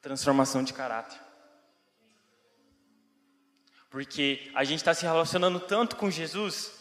[0.00, 1.18] Transformação de caráter.
[3.90, 6.72] Porque a gente está se relacionando tanto com Jesus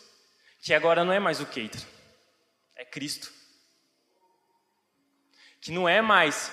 [0.60, 1.82] que agora não é mais o Keitra,
[2.76, 3.32] é Cristo.
[5.62, 6.52] Que não é mais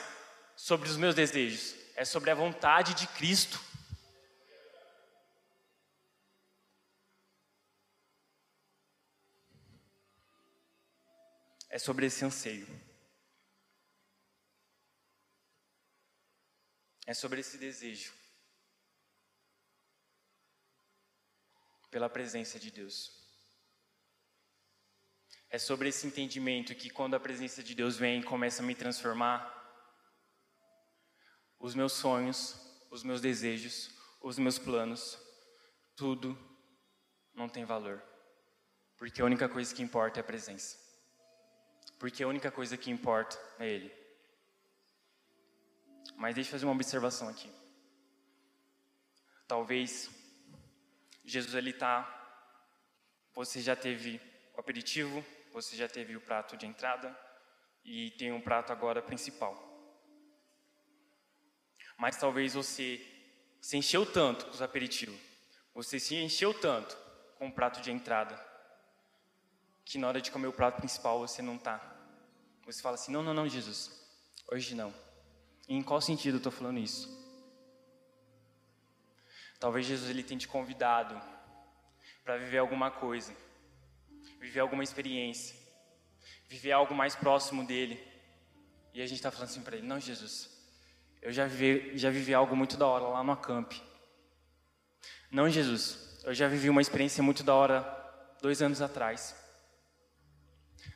[0.57, 3.61] sobre os meus desejos, é sobre a vontade de Cristo.
[11.69, 12.82] É sobre esse anseio.
[17.07, 18.13] É sobre esse desejo
[21.91, 23.21] pela presença de Deus.
[25.51, 28.75] É sobre esse entendimento que quando a presença de Deus vem e começa a me
[28.75, 29.61] transformar,
[31.59, 32.57] os meus sonhos,
[32.91, 33.91] os meus desejos,
[34.23, 35.19] os meus planos,
[35.95, 36.37] tudo
[37.35, 38.03] não tem valor.
[38.97, 40.79] Porque a única coisa que importa é a presença.
[41.99, 44.02] Porque a única coisa que importa é Ele.
[46.23, 47.51] Mas deixa eu fazer uma observação aqui.
[49.49, 50.09] Talvez
[51.25, 51.97] Jesus ele está.
[53.35, 54.21] Você já teve
[54.55, 57.13] o aperitivo, você já teve o prato de entrada
[57.85, 59.53] e tem um prato agora principal.
[61.99, 63.05] Mas talvez você
[63.61, 65.19] se encheu tanto com os aperitivos,
[65.75, 66.97] você se encheu tanto
[67.37, 68.39] com o prato de entrada,
[69.85, 71.81] que na hora de comer o prato principal você não está.
[72.65, 73.91] Você fala assim: não, não, não, Jesus,
[74.53, 75.12] hoje não.
[75.69, 77.09] E em qual sentido eu estou falando isso?
[79.59, 81.21] Talvez Jesus ele tenha te convidado
[82.25, 83.33] para viver alguma coisa,
[84.41, 85.57] viver alguma experiência,
[86.49, 88.03] viver algo mais próximo dele.
[88.93, 90.51] E a gente está falando assim para ele: Não, Jesus,
[91.21, 93.73] eu já vivi, já vivi algo muito da hora lá no acamp.
[95.31, 97.81] Não, Jesus, eu já vivi uma experiência muito da hora
[98.43, 99.35] dois anos atrás.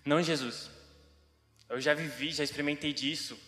[0.05, 0.71] Não, Jesus,
[1.69, 3.46] eu já vivi, já experimentei disso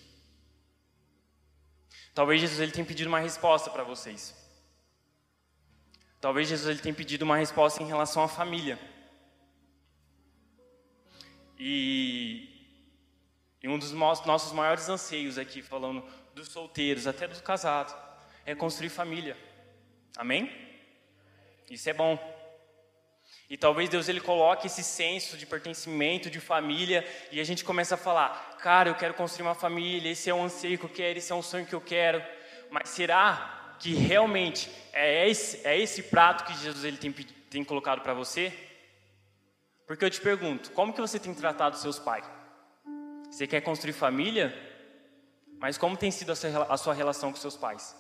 [2.15, 4.35] Talvez Jesus ele tenha pedido uma resposta para vocês.
[6.21, 8.79] Talvez Jesus ele tenha pedido uma resposta em relação à família.
[11.59, 12.49] E,
[13.63, 17.95] e um dos nossos maiores anseios aqui, falando dos solteiros, até dos casados,
[18.45, 19.37] é construir família.
[20.17, 20.51] Amém?
[21.71, 22.38] Isso é bom.
[23.51, 27.95] E talvez Deus ele coloque esse senso de pertencimento, de família, e a gente começa
[27.95, 31.19] a falar: cara, eu quero construir uma família, esse é um anseio que eu quero,
[31.19, 32.23] esse é um sonho que eu quero.
[32.71, 38.03] Mas será que realmente é esse, é esse prato que Jesus ele tem, tem colocado
[38.03, 38.53] para você?
[39.87, 42.27] Porque eu te pergunto: como que você tem tratado seus pais?
[43.31, 44.55] Você quer construir família?
[45.59, 47.97] Mas como tem sido a sua relação com seus pais?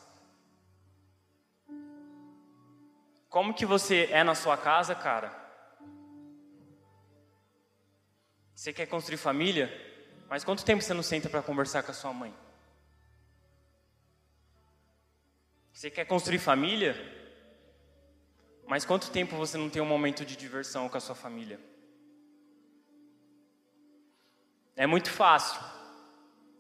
[3.29, 5.38] Como que você é na sua casa, cara?
[8.59, 9.73] Você quer construir família?
[10.29, 12.35] Mas quanto tempo você não senta para conversar com a sua mãe?
[15.73, 16.97] Você quer construir família?
[18.67, 21.61] Mas quanto tempo você não tem um momento de diversão com a sua família?
[24.75, 25.61] É muito fácil.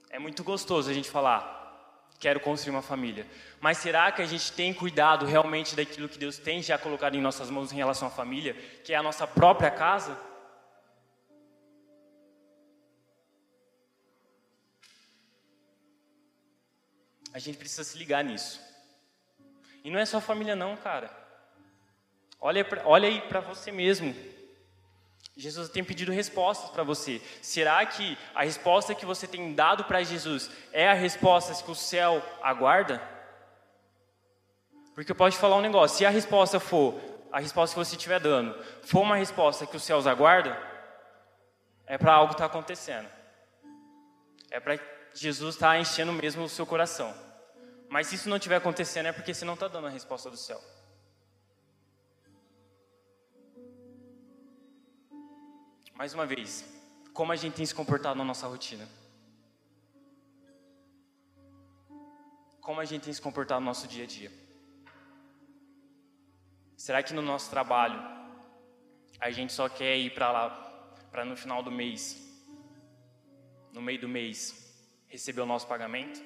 [0.08, 3.26] É muito gostoso a gente falar, quero construir uma família.
[3.60, 7.20] Mas será que a gente tem cuidado realmente daquilo que Deus tem já colocado em
[7.20, 10.27] nossas mãos em relação à família, que é a nossa própria casa?
[17.32, 18.60] A gente precisa se ligar nisso.
[19.84, 21.10] E não é só família não, cara.
[22.40, 24.14] Olha, pra, olha aí para você mesmo.
[25.36, 27.22] Jesus tem pedido respostas para você.
[27.40, 31.74] Será que a resposta que você tem dado para Jesus é a resposta que o
[31.74, 33.00] céu aguarda?
[34.94, 37.00] Porque eu posso te falar um negócio: se a resposta for,
[37.30, 40.56] a resposta que você estiver dando, for uma resposta que os céus aguardam,
[41.86, 43.08] é para algo estar tá acontecendo.
[44.50, 44.76] É para
[45.18, 47.14] Jesus estar tá enchendo mesmo o seu coração.
[47.88, 50.36] Mas se isso não estiver acontecendo, é porque você não está dando a resposta do
[50.36, 50.60] céu.
[55.94, 56.64] Mais uma vez,
[57.12, 58.88] como a gente tem se comportado na nossa rotina?
[62.60, 64.30] Como a gente tem se comportado no nosso dia a dia?
[66.76, 68.00] Será que no nosso trabalho
[69.18, 70.50] a gente só quer ir para lá
[71.10, 72.16] para no final do mês,
[73.72, 74.67] no meio do mês,
[75.08, 76.22] receber o nosso pagamento?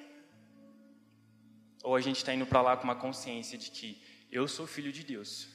[1.83, 4.91] Ou a gente está indo para lá com uma consciência de que eu sou filho
[4.91, 5.47] de Deus?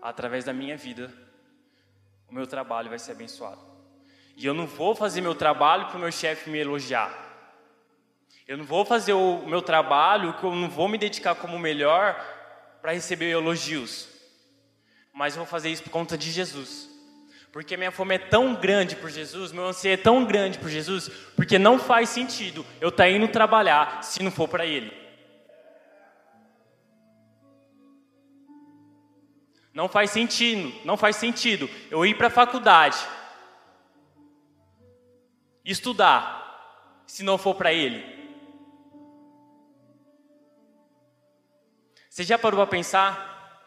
[0.00, 1.12] Através da minha vida,
[2.28, 3.60] o meu trabalho vai ser abençoado.
[4.36, 7.22] E eu não vou fazer meu trabalho para o meu chefe me elogiar.
[8.46, 12.14] Eu não vou fazer o meu trabalho, eu não vou me dedicar como melhor
[12.80, 14.08] para receber elogios.
[15.12, 16.91] Mas eu vou fazer isso por conta de Jesus.
[17.52, 21.08] Porque minha fome é tão grande por Jesus, meu anseio é tão grande por Jesus,
[21.36, 24.90] porque não faz sentido eu estar tá indo trabalhar se não for para Ele.
[29.74, 32.96] Não faz sentido, não faz sentido eu ir para a faculdade,
[35.62, 38.02] estudar, se não for para Ele.
[42.08, 43.62] Você já parou para pensar?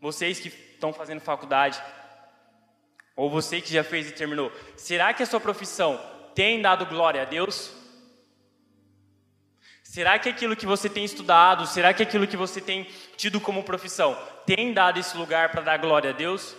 [0.00, 1.82] Vocês que estão fazendo faculdade,
[3.16, 5.98] ou você que já fez e terminou, será que a sua profissão
[6.34, 7.72] tem dado glória a Deus?
[9.82, 12.84] Será que aquilo que você tem estudado, será que aquilo que você tem
[13.16, 14.14] tido como profissão
[14.44, 16.54] tem dado esse lugar para dar glória a Deus?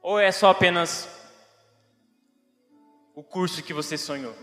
[0.00, 1.06] Ou é só apenas
[3.14, 4.34] o curso que você sonhou?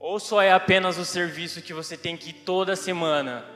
[0.00, 3.46] Ou só é apenas o serviço que você tem que ir toda semana?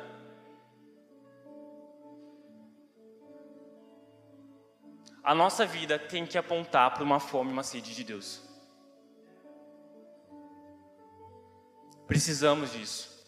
[5.27, 8.41] A nossa vida tem que apontar para uma fome e uma sede de Deus.
[12.07, 13.27] Precisamos disso.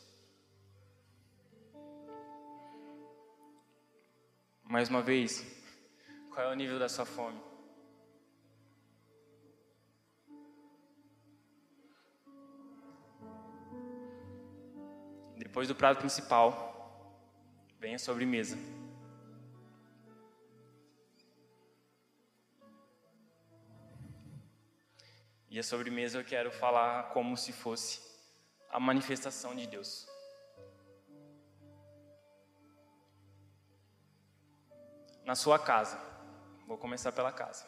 [4.62, 5.44] Mais uma vez,
[6.30, 7.42] qual é o nível da sua fome?
[15.36, 17.26] Depois do prato principal,
[17.80, 18.56] vem a sobremesa.
[25.58, 28.00] E a sobremesa eu quero falar como se fosse
[28.70, 30.06] a manifestação de Deus.
[35.24, 35.98] na sua casa.
[36.64, 37.66] Vou começar pela casa.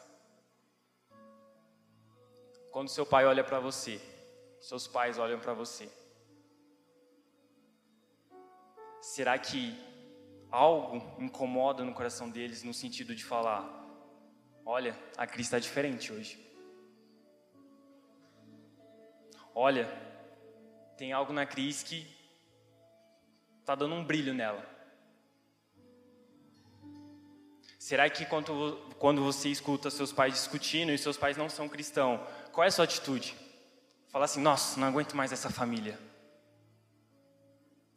[2.71, 3.99] Quando seu pai olha para você,
[4.61, 5.91] seus pais olham para você.
[9.01, 9.77] Será que
[10.49, 13.61] algo incomoda no coração deles no sentido de falar:
[14.65, 16.50] olha, a Cris está diferente hoje.
[19.53, 19.87] Olha,
[20.97, 22.07] tem algo na Cris que
[23.59, 24.65] está dando um brilho nela.
[27.77, 32.21] Será que quando, quando você escuta seus pais discutindo e seus pais não são cristãos,
[32.51, 33.35] qual é a sua atitude?
[34.09, 35.99] Falar assim, nossa, não aguento mais essa família.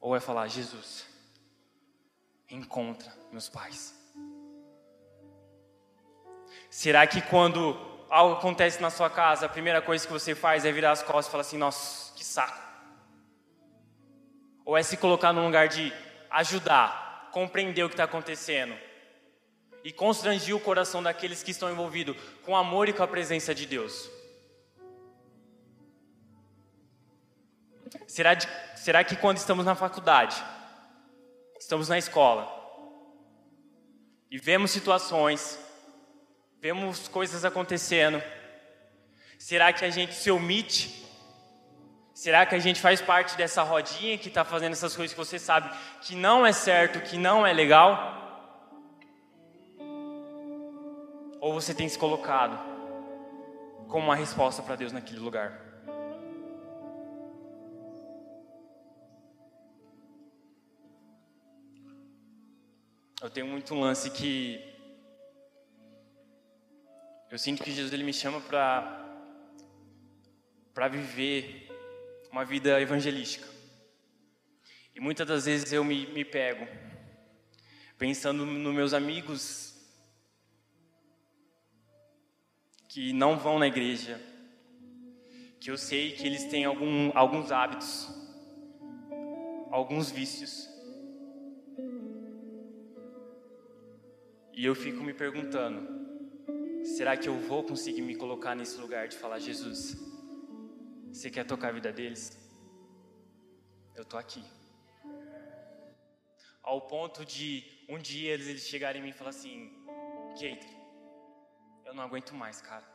[0.00, 1.06] Ou é falar, Jesus,
[2.50, 3.94] encontra meus pais.
[6.70, 10.70] Será que quando algo acontece na sua casa, a primeira coisa que você faz é
[10.70, 12.62] virar as costas e falar assim, nossa, que saco.
[14.64, 15.92] Ou é se colocar num lugar de
[16.30, 18.72] ajudar, compreender o que está acontecendo
[19.82, 23.66] e constrangir o coração daqueles que estão envolvidos com amor e com a presença de
[23.66, 24.08] Deus?
[28.06, 30.40] Será, de, será que quando estamos na faculdade,
[31.58, 32.48] estamos na escola,
[34.30, 35.58] e vemos situações,
[36.64, 38.22] vemos coisas acontecendo,
[39.38, 41.04] será que a gente se omite?
[42.14, 45.38] Será que a gente faz parte dessa rodinha que está fazendo essas coisas que você
[45.38, 45.68] sabe
[46.00, 47.92] que não é certo, que não é legal?
[51.38, 52.58] Ou você tem se colocado
[53.86, 55.60] como uma resposta para Deus naquele lugar?
[63.20, 64.73] Eu tenho muito lance que
[67.34, 69.00] eu sinto que Jesus ele me chama para
[70.72, 71.68] para viver
[72.30, 73.44] uma vida evangelística.
[74.94, 76.64] E muitas das vezes eu me, me pego
[77.98, 79.74] pensando nos meus amigos
[82.88, 84.20] que não vão na igreja,
[85.58, 88.08] que eu sei que eles têm algum, alguns hábitos,
[89.72, 90.70] alguns vícios.
[94.52, 96.04] E eu fico me perguntando:
[96.84, 99.96] será que eu vou conseguir me colocar nesse lugar de falar: Jesus,
[101.08, 102.38] você quer tocar a vida deles?
[103.94, 104.44] Eu tô aqui.
[106.62, 109.72] Ao ponto de um dia eles, chegarem em mim e falar assim:
[110.38, 110.70] Keiter,
[111.84, 112.86] eu não aguento mais, cara.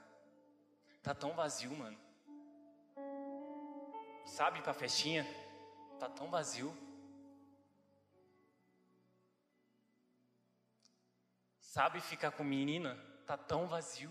[1.01, 1.97] Tá tão vazio, mano.
[4.25, 5.25] Sabe pra festinha?
[5.99, 6.75] Tá tão vazio.
[11.59, 13.08] Sabe ficar com menina?
[13.29, 14.09] Tá tão vazio.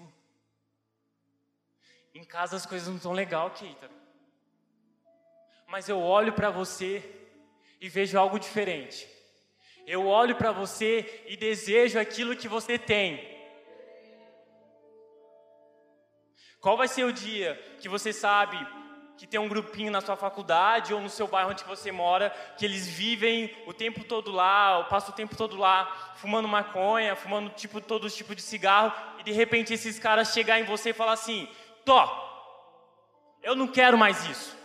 [2.14, 3.90] Em casa as coisas não estão legal, Keita.
[5.66, 7.02] Mas eu olho para você
[7.80, 9.08] e vejo algo diferente.
[9.84, 13.18] Eu olho para você e desejo aquilo que você tem.
[16.60, 18.56] Qual vai ser o dia que você sabe
[19.18, 22.64] que tem um grupinho na sua faculdade ou no seu bairro onde você mora, que
[22.64, 27.50] eles vivem o tempo todo lá, ou passam o tempo todo lá, fumando maconha, fumando
[27.50, 30.92] tipo todos os tipos de cigarro, e de repente esses caras chegar em você e
[30.92, 31.48] falar assim:
[31.84, 32.28] "Tó,
[33.42, 34.56] eu não quero mais isso.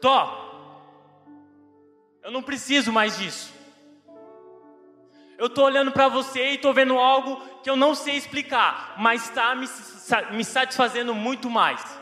[0.00, 1.26] Tó,
[2.22, 3.52] eu não preciso mais disso.
[5.36, 9.24] Eu estou olhando para você e estou vendo algo que eu não sei explicar, mas
[9.24, 9.68] está me,
[10.32, 11.97] me satisfazendo muito mais.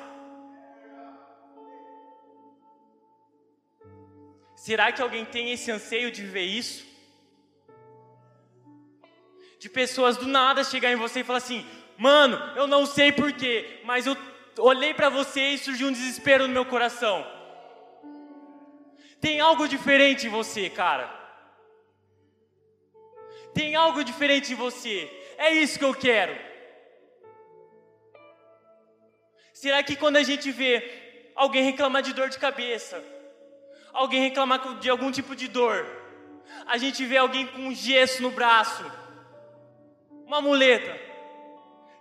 [4.66, 6.84] Será que alguém tem esse anseio de viver isso?
[9.60, 11.64] De pessoas do nada chegar em você e falar assim:
[11.96, 14.16] Mano, eu não sei porquê, mas eu
[14.58, 17.24] olhei para você e surgiu um desespero no meu coração.
[19.20, 21.06] Tem algo diferente em você, cara.
[23.54, 25.08] Tem algo diferente em você.
[25.38, 26.36] É isso que eu quero.
[29.52, 33.00] Será que quando a gente vê alguém reclamar de dor de cabeça,
[33.96, 35.86] alguém reclamar de algum tipo de dor,
[36.66, 38.84] a gente vê alguém com um gesso no braço,
[40.26, 40.98] uma muleta.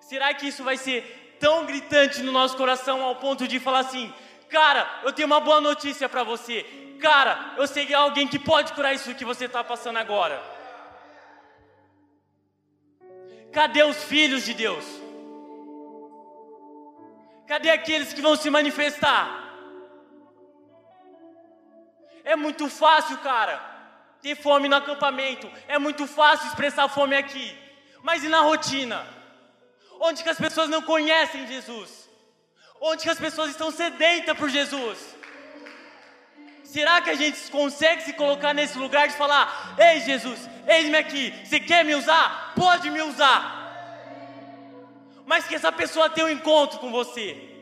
[0.01, 4.13] Será que isso vai ser tão gritante no nosso coração ao ponto de falar assim:
[4.49, 6.63] cara, eu tenho uma boa notícia para você,
[6.99, 10.41] cara, eu sei que é alguém que pode curar isso que você está passando agora.
[13.51, 14.85] Cadê os filhos de Deus?
[17.47, 19.44] Cadê aqueles que vão se manifestar?
[22.25, 23.61] É muito fácil, cara,
[24.21, 25.49] ter fome no acampamento.
[25.67, 27.55] É muito fácil expressar fome aqui.
[28.01, 29.05] Mas e na rotina?
[29.99, 32.09] Onde que as pessoas não conhecem Jesus?
[32.81, 35.15] Onde que as pessoas estão sedentas por Jesus?
[36.63, 41.33] Será que a gente consegue se colocar nesse lugar de falar: Ei Jesus, eis-me aqui,
[41.45, 42.53] você quer me usar?
[42.55, 43.39] Pode me usar.
[45.25, 47.54] Mas que essa pessoa tenha um encontro com você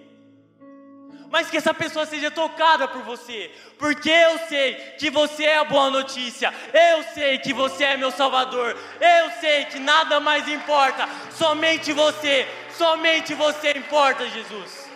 [1.34, 5.64] mas que essa pessoa seja tocada por você, porque eu sei que você é a
[5.64, 11.10] boa notícia, eu sei que você é meu Salvador, eu sei que nada mais importa,
[11.32, 14.88] somente você, somente você importa, Jesus.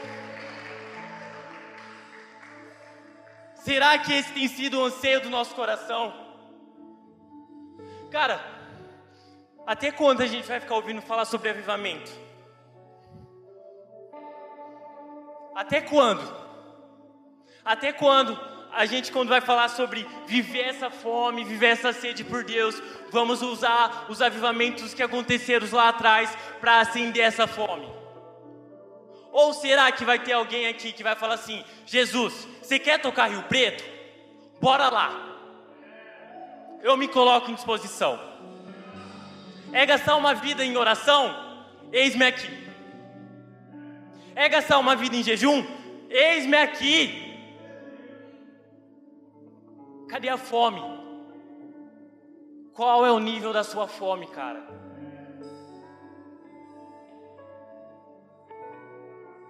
[3.55, 6.13] Será que esse tem sido o anseio do nosso coração?
[8.11, 8.39] Cara,
[9.65, 12.26] até quando a gente vai ficar ouvindo falar sobre avivamento?
[15.57, 16.21] Até quando?
[17.65, 18.39] Até quando
[18.71, 22.79] a gente, quando vai falar sobre viver essa fome, viver essa sede por Deus,
[23.09, 26.29] vamos usar os avivamentos que aconteceram lá atrás
[26.61, 27.91] para acender essa fome?
[29.31, 33.31] Ou será que vai ter alguém aqui que vai falar assim: Jesus, você quer tocar
[33.31, 33.83] Rio Preto?
[34.61, 35.09] Bora lá.
[36.83, 38.19] Eu me coloco em disposição.
[39.73, 41.35] É gastar uma vida em oração?
[41.91, 42.66] Eis-me aqui.
[44.37, 45.65] É gastar uma vida em jejum?
[46.07, 47.01] Eis-me aqui.
[50.07, 50.79] Cadê a fome?
[52.71, 54.63] Qual é o nível da sua fome, cara?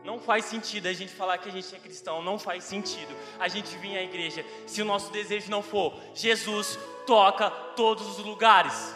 [0.05, 3.49] Não faz sentido a gente falar que a gente é cristão, não faz sentido a
[3.49, 8.95] gente vir à igreja se o nosso desejo não for Jesus toca todos os lugares.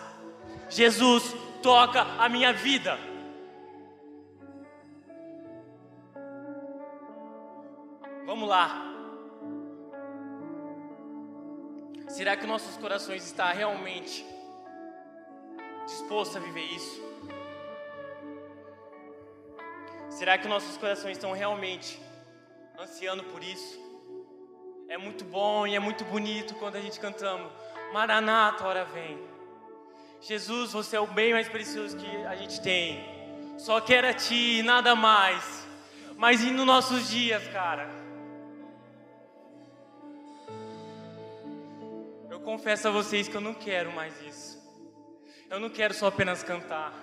[0.69, 3.10] Jesus toca a minha vida.
[8.41, 8.91] Vamos lá.
[12.07, 14.25] Será que nossos corações estão realmente
[15.85, 16.99] dispostos a viver isso?
[20.09, 22.01] Será que nossos corações estão realmente
[22.79, 23.79] ansiando por isso?
[24.89, 27.51] É muito bom e é muito bonito quando a gente cantamos
[27.93, 29.19] Maranata, hora vem.
[30.19, 33.05] Jesus, você é o bem mais precioso que a gente tem.
[33.59, 35.67] Só quero a Ti, nada mais.
[36.17, 38.00] Mas e nos nossos dias, cara?
[42.43, 44.61] confesso a vocês que eu não quero mais isso.
[45.49, 46.93] Eu não quero só apenas cantar.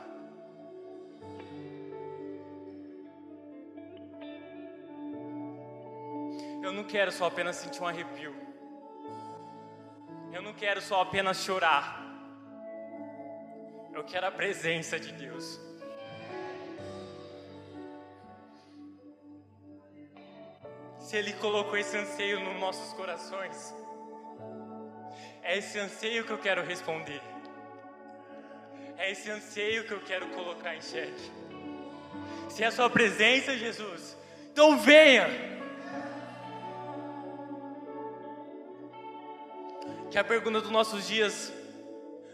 [6.63, 8.35] Eu não quero só apenas sentir um arrepio.
[10.33, 12.05] Eu não quero só apenas chorar.
[13.93, 15.61] Eu quero a presença de Deus.
[21.01, 23.75] Se Ele colocou esse anseio nos nossos corações
[25.49, 27.23] é esse anseio que eu quero responder.
[28.99, 31.33] É esse anseio que eu quero colocar em xeque.
[32.51, 34.15] Se é a Sua presença, Jesus,
[34.53, 35.27] então venha.
[40.11, 41.51] Que a pergunta dos nossos dias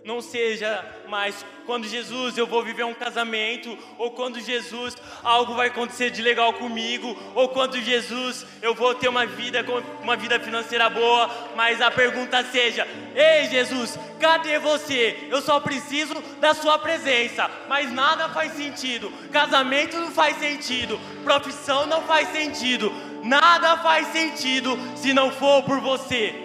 [0.05, 1.35] não seja mais
[1.65, 6.53] quando Jesus eu vou viver um casamento, ou quando Jesus algo vai acontecer de legal
[6.53, 9.65] comigo, ou quando Jesus eu vou ter uma vida
[10.03, 15.27] uma vida financeira boa, mas a pergunta seja: "Ei Jesus, cadê você?
[15.31, 17.51] Eu só preciso da sua presença".
[17.67, 19.11] Mas nada faz sentido.
[19.33, 22.93] Casamento não faz sentido, profissão não faz sentido.
[23.23, 26.44] Nada faz sentido se não for por você.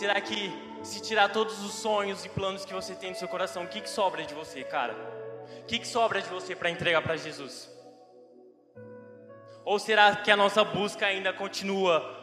[0.00, 0.50] Será que
[0.82, 3.82] se tirar todos os sonhos e planos que você tem no seu coração, o que,
[3.82, 4.96] que sobra de você, cara?
[5.60, 7.70] O que, que sobra de você para entregar para Jesus?
[9.62, 12.18] Ou será que a nossa busca ainda continua?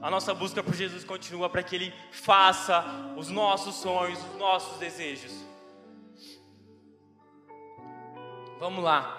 [0.00, 2.84] A nossa busca por Jesus continua para que Ele faça
[3.16, 5.32] os nossos sonhos, os nossos desejos.
[8.58, 9.16] Vamos lá.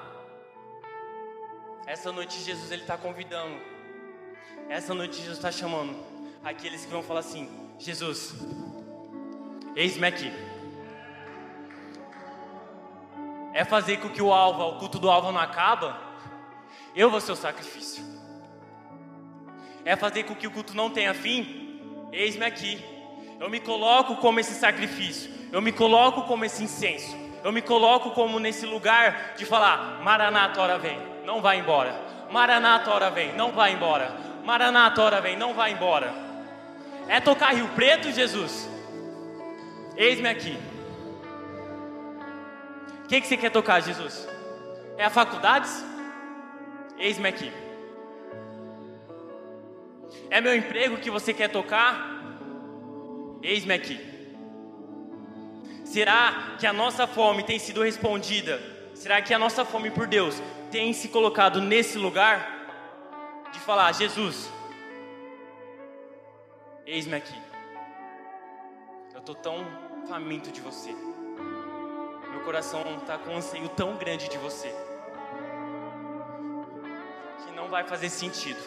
[1.88, 3.58] Essa noite Jesus ele está convidando.
[4.68, 5.96] Essa noite Jesus está chamando
[6.44, 8.36] aqueles que vão falar assim: Jesus,
[9.76, 10.32] eis-me aqui.
[13.54, 16.00] É fazer com que o alvo, o culto do alvo não acaba?
[16.96, 18.06] Eu vou ser o sacrifício.
[19.84, 21.82] É fazer com que o culto não tenha fim?
[22.12, 22.86] Eis-me aqui.
[23.40, 25.32] Eu me coloco como esse sacrifício.
[25.52, 27.18] Eu me coloco como esse incenso.
[27.44, 32.00] Eu me coloco como nesse lugar de falar: Maranata, hora vem, não vai embora.
[32.30, 34.16] Maranata, hora vem, não vai embora.
[34.46, 36.21] Maranata, hora vem, não vai embora.
[37.12, 38.70] É tocar Rio Preto, Jesus?
[39.98, 40.58] Eis-me aqui.
[43.04, 44.26] O que, que você quer tocar, Jesus?
[44.98, 45.84] É a faculdades?
[46.98, 47.52] Eis-me aqui.
[50.30, 51.92] É meu emprego que você quer tocar?
[53.44, 54.00] Eis-me aqui.
[55.84, 58.58] Será que a nossa fome tem sido respondida?
[58.96, 60.42] Será que a nossa fome por Deus
[60.72, 64.50] tem se colocado nesse lugar de falar, Jesus,
[66.86, 67.40] Eis-me aqui.
[69.14, 69.66] Eu estou tão
[70.08, 70.92] faminto de você.
[72.32, 74.74] Meu coração está com um anseio tão grande de você.
[77.46, 78.60] Que não vai fazer sentido.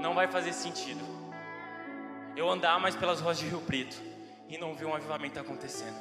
[0.00, 1.04] Não vai fazer sentido.
[2.34, 3.96] Eu andar mais pelas ruas de Rio Preto
[4.48, 5.96] e não ver um avivamento acontecendo.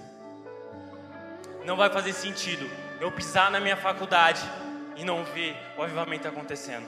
[1.66, 2.68] Não vai fazer sentido
[3.00, 4.42] eu pisar na minha faculdade
[4.96, 6.88] e não ver o avivamento acontecendo.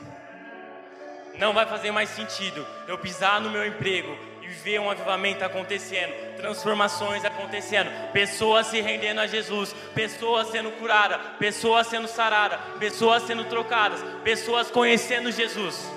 [1.39, 6.35] Não vai fazer mais sentido eu pisar no meu emprego e ver um avivamento acontecendo,
[6.35, 13.45] transformações acontecendo, pessoas se rendendo a Jesus, pessoas sendo curadas, pessoas sendo saradas, pessoas sendo
[13.45, 15.89] trocadas, pessoas conhecendo Jesus.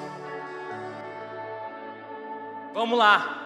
[2.73, 3.41] Vamos lá.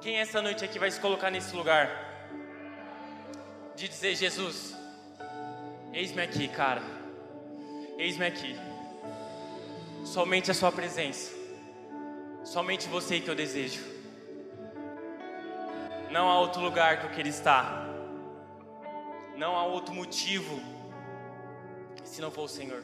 [0.00, 1.86] Quem essa noite aqui vai se colocar nesse lugar?
[3.76, 4.74] De dizer, Jesus,
[5.92, 7.01] eis-me aqui, cara.
[8.04, 8.56] Eis-me aqui.
[10.04, 11.32] Somente a Sua presença.
[12.42, 13.80] Somente você que eu desejo.
[16.10, 17.86] Não há outro lugar que eu queira estar.
[19.36, 20.60] Não há outro motivo
[22.02, 22.82] se não for o Senhor.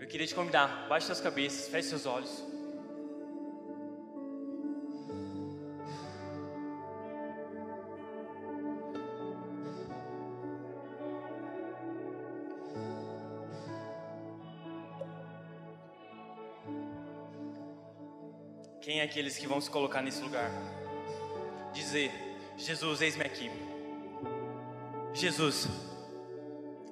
[0.00, 2.44] Eu queria te convidar, baixe suas cabeças, feche seus olhos.
[19.08, 20.50] Aqueles que vão se colocar nesse lugar?
[21.72, 22.12] Dizer:
[22.56, 23.50] Jesus, eis-me aqui.
[25.14, 25.66] Jesus,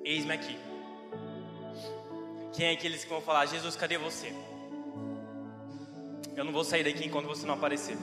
[0.03, 0.59] eis-me aqui.
[2.55, 4.33] Quem é aqueles que vão falar: Jesus, cadê você?
[6.35, 7.97] Eu não vou sair daqui enquanto você não aparecer.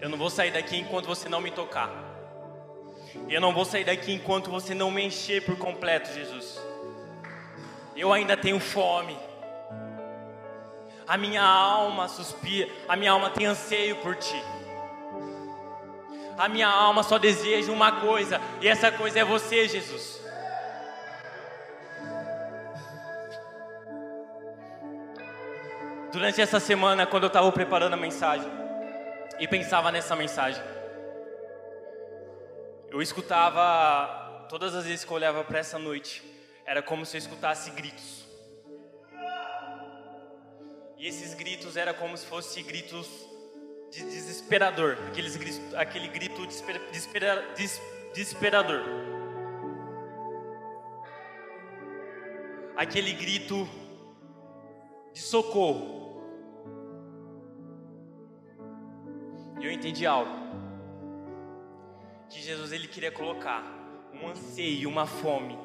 [0.00, 1.90] Eu não vou sair daqui enquanto você não me tocar.
[3.28, 6.58] Eu não vou sair daqui enquanto você não me encher por completo, Jesus.
[7.94, 9.16] Eu ainda tenho fome
[11.06, 14.42] a minha alma suspira, a minha alma tem anseio por ti.
[16.36, 20.20] A minha alma só deseja uma coisa, e essa coisa é você, Jesus.
[26.10, 28.50] Durante essa semana, quando eu estava preparando a mensagem
[29.38, 30.62] e pensava nessa mensagem,
[32.88, 36.22] eu escutava, todas as vezes que eu olhava para essa noite,
[36.64, 38.23] era como se eu escutasse gritos.
[41.04, 43.06] E esses gritos era como se fossem gritos
[43.90, 45.36] de desesperador, aqueles
[45.74, 47.78] aquele grito desesper, desespera, des,
[48.14, 48.80] desesperador.
[52.74, 53.68] Aquele grito
[55.12, 56.22] de socorro.
[59.60, 60.32] E eu entendi algo.
[62.30, 63.62] Que Jesus ele queria colocar
[64.10, 65.58] um anseio, uma fome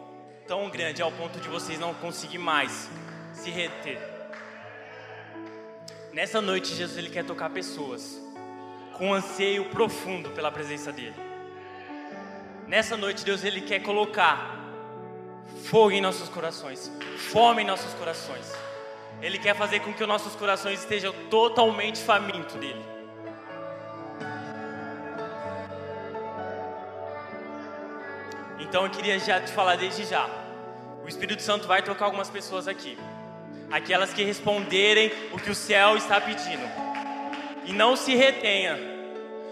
[0.46, 2.90] tão grande ao ponto de vocês não conseguir mais
[3.32, 4.09] se reter.
[6.20, 8.22] Nessa noite Jesus ele quer tocar pessoas
[8.98, 11.16] com um anseio profundo pela presença dele.
[12.68, 14.60] Nessa noite Deus ele quer colocar
[15.64, 16.92] fogo em nossos corações,
[17.32, 18.52] fome em nossos corações.
[19.22, 22.84] Ele quer fazer com que os nossos corações estejam totalmente famintos dele.
[28.60, 30.30] Então eu queria já te falar desde já.
[31.02, 32.98] O Espírito Santo vai tocar algumas pessoas aqui.
[33.72, 36.68] Aquelas que responderem o que o céu está pedindo.
[37.66, 38.80] E não se retenha.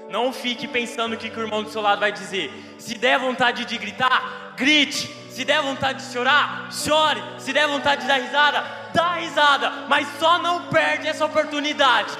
[0.09, 2.51] Não fique pensando o que, que o irmão do seu lado vai dizer.
[2.79, 5.07] Se der vontade de gritar, grite.
[5.29, 7.21] Se der vontade de chorar, chore.
[7.37, 8.63] Se der vontade de dar risada,
[8.93, 9.69] dá risada.
[9.87, 12.11] Mas só não perde essa oportunidade.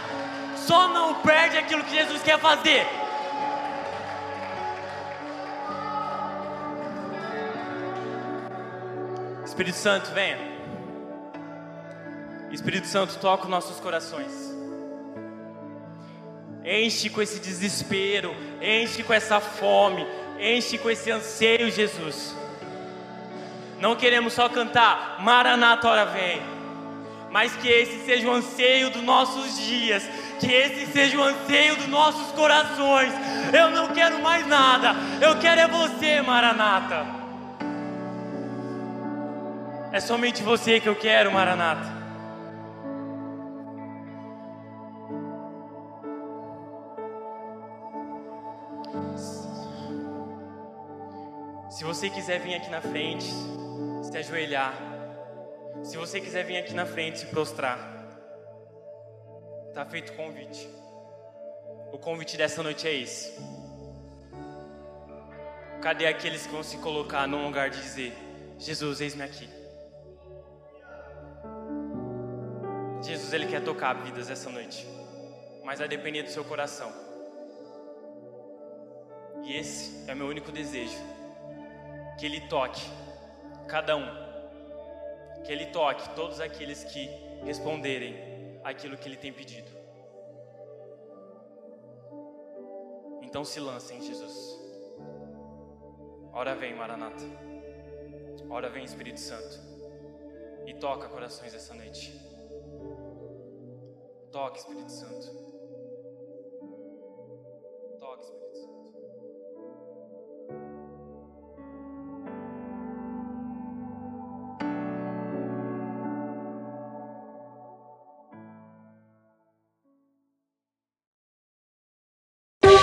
[0.55, 2.85] Só não perde aquilo que Jesus quer fazer.
[9.45, 10.56] Espírito Santo, venha.
[12.51, 14.31] Espírito Santo, toca os nossos corações.
[16.63, 20.05] Enche com esse desespero, enche com essa fome,
[20.39, 22.35] enche com esse anseio, Jesus.
[23.79, 26.41] Não queremos só cantar Maranata, hora vem,
[27.31, 30.03] mas que esse seja o anseio dos nossos dias,
[30.39, 33.13] que esse seja o anseio dos nossos corações.
[33.53, 37.05] Eu não quero mais nada, eu quero é você, Maranata.
[39.91, 41.96] É somente você que eu quero, Maranata.
[51.77, 53.31] Se você quiser vir aqui na frente,
[54.01, 54.73] se ajoelhar,
[55.83, 57.77] se você quiser vir aqui na frente se prostrar,
[59.67, 60.67] está feito o convite.
[61.93, 63.39] O convite dessa noite é esse.
[65.79, 68.11] Cadê aqueles que vão se colocar num lugar de dizer:
[68.57, 69.47] Jesus, eis-me aqui.
[73.03, 74.83] Jesus, Ele quer tocar vidas essa noite,
[75.63, 76.91] mas vai depender do seu coração.
[79.43, 81.16] E esse é o meu único desejo
[82.17, 82.81] que Ele toque
[83.67, 84.07] cada um,
[85.43, 87.07] que Ele toque todos aqueles que
[87.43, 89.69] responderem aquilo que Ele tem pedido.
[93.21, 94.57] Então se lancem, Jesus.
[96.33, 97.23] Ora vem, Maranata.
[98.49, 99.59] Ora vem, Espírito Santo.
[100.65, 102.13] E toca corações essa noite.
[104.31, 105.27] Toque, Espírito Santo.
[107.99, 108.46] Toque, Espírito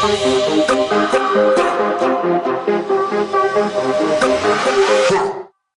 [0.07, 0.74] Música